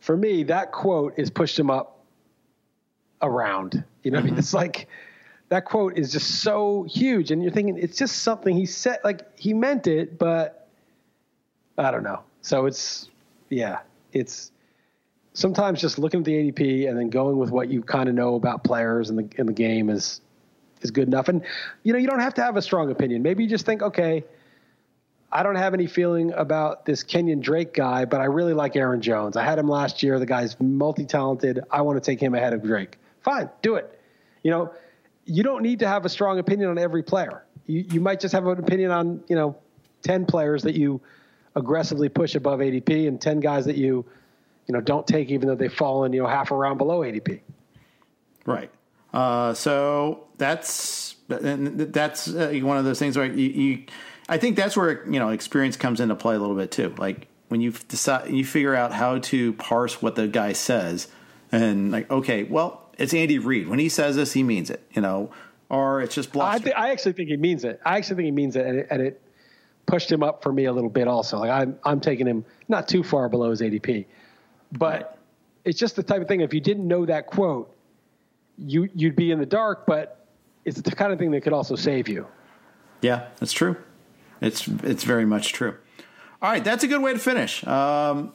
[0.00, 2.04] for me, that quote is pushed him up
[3.22, 3.82] around.
[4.02, 4.22] You know, mm-hmm.
[4.22, 4.38] I mean, mm-hmm.
[4.38, 4.88] it's like
[5.48, 8.98] that quote is just so huge, and you're thinking it's just something he said.
[9.02, 10.68] Like he meant it, but
[11.78, 12.22] I don't know.
[12.42, 13.08] So it's
[13.48, 13.80] yeah,
[14.12, 14.52] it's
[15.34, 18.34] sometimes just looking at the ADP and then going with what you kind of know
[18.34, 20.20] about players in the in the game is
[20.80, 21.28] is good enough.
[21.28, 21.42] And
[21.82, 23.22] you know, you don't have to have a strong opinion.
[23.22, 24.24] Maybe you just think, okay,
[25.30, 29.02] I don't have any feeling about this Kenyan Drake guy, but I really like Aaron
[29.02, 29.36] Jones.
[29.36, 30.18] I had him last year.
[30.18, 31.60] The guy's multi talented.
[31.70, 33.98] I want to take him ahead of Drake fine, do it.
[34.42, 34.72] You know,
[35.24, 37.44] you don't need to have a strong opinion on every player.
[37.66, 39.56] You, you might just have an opinion on, you know,
[40.02, 41.00] 10 players that you
[41.56, 44.04] aggressively push above ADP and 10 guys that you,
[44.66, 47.40] you know, don't take even though they've fallen, you know, half a round below ADP.
[48.46, 48.70] Right.
[49.12, 53.84] Uh, so that's that's uh, one of those things where you, you,
[54.28, 56.94] I think that's where you know experience comes into play a little bit too.
[56.98, 61.08] Like when you decide, you figure out how to parse what the guy says,
[61.52, 63.68] and like, okay, well, it's Andy Reid.
[63.68, 64.84] When he says this, he means it.
[64.92, 65.30] You know,
[65.68, 66.56] or it's just bluster.
[66.56, 67.80] I, th- I actually think he means it.
[67.84, 69.22] I actually think he means it, and it, and it
[69.86, 71.38] pushed him up for me a little bit also.
[71.38, 74.06] Like I'm I'm taking him not too far below his ADP,
[74.78, 75.18] but
[75.64, 76.40] it's just the type of thing.
[76.40, 77.74] If you didn't know that quote
[78.58, 80.26] you you'd be in the dark, but
[80.64, 82.26] it's the kind of thing that could also save you.
[83.00, 83.76] Yeah, that's true.
[84.40, 85.76] It's it's very much true.
[86.40, 87.66] All right, that's a good way to finish.
[87.66, 88.32] Um,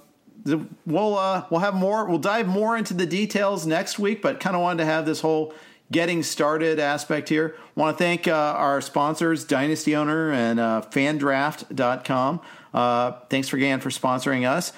[0.85, 2.05] we'll uh, we'll have more.
[2.05, 5.21] We'll dive more into the details next week, but kind of wanted to have this
[5.21, 5.53] whole
[5.91, 7.55] getting started aspect here.
[7.75, 12.41] Want to thank uh, our sponsors, Dynasty Owner and uh, FanDraft.com.
[12.73, 14.71] Uh, thanks again for sponsoring us.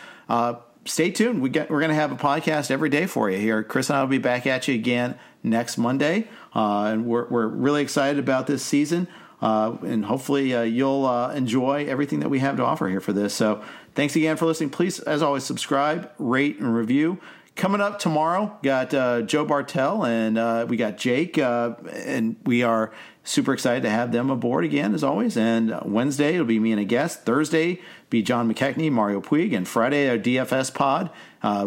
[0.86, 1.41] Stay tuned.
[1.41, 3.63] We get, we're going to have a podcast every day for you here.
[3.63, 6.27] Chris and I will be back at you again next Monday.
[6.55, 9.07] Uh, and we're, we're really excited about this season.
[9.41, 13.13] Uh, and hopefully uh, you'll uh, enjoy everything that we have to offer here for
[13.13, 13.34] this.
[13.34, 13.63] So
[13.95, 14.69] thanks again for listening.
[14.69, 17.19] Please, as always, subscribe, rate, and review.
[17.62, 22.91] Coming up tomorrow, got uh, Joe Bartel and uh, we got Jake, and we are
[23.24, 25.38] super excited to have them aboard again, as always.
[25.38, 27.22] And Wednesday, it'll be me and a guest.
[27.22, 31.12] Thursday, be John McKechnie, Mario Puig, and Friday, our DFS pod.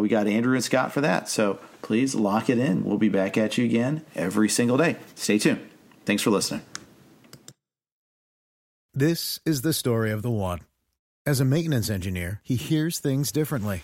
[0.01, 1.29] we got Andrew and Scott for that.
[1.29, 2.83] So please lock it in.
[2.83, 4.97] We'll be back at you again every single day.
[5.15, 5.65] Stay tuned.
[6.03, 6.63] Thanks for listening.
[8.93, 10.59] This is the story of the one.
[11.25, 13.83] As a maintenance engineer, he hears things differently.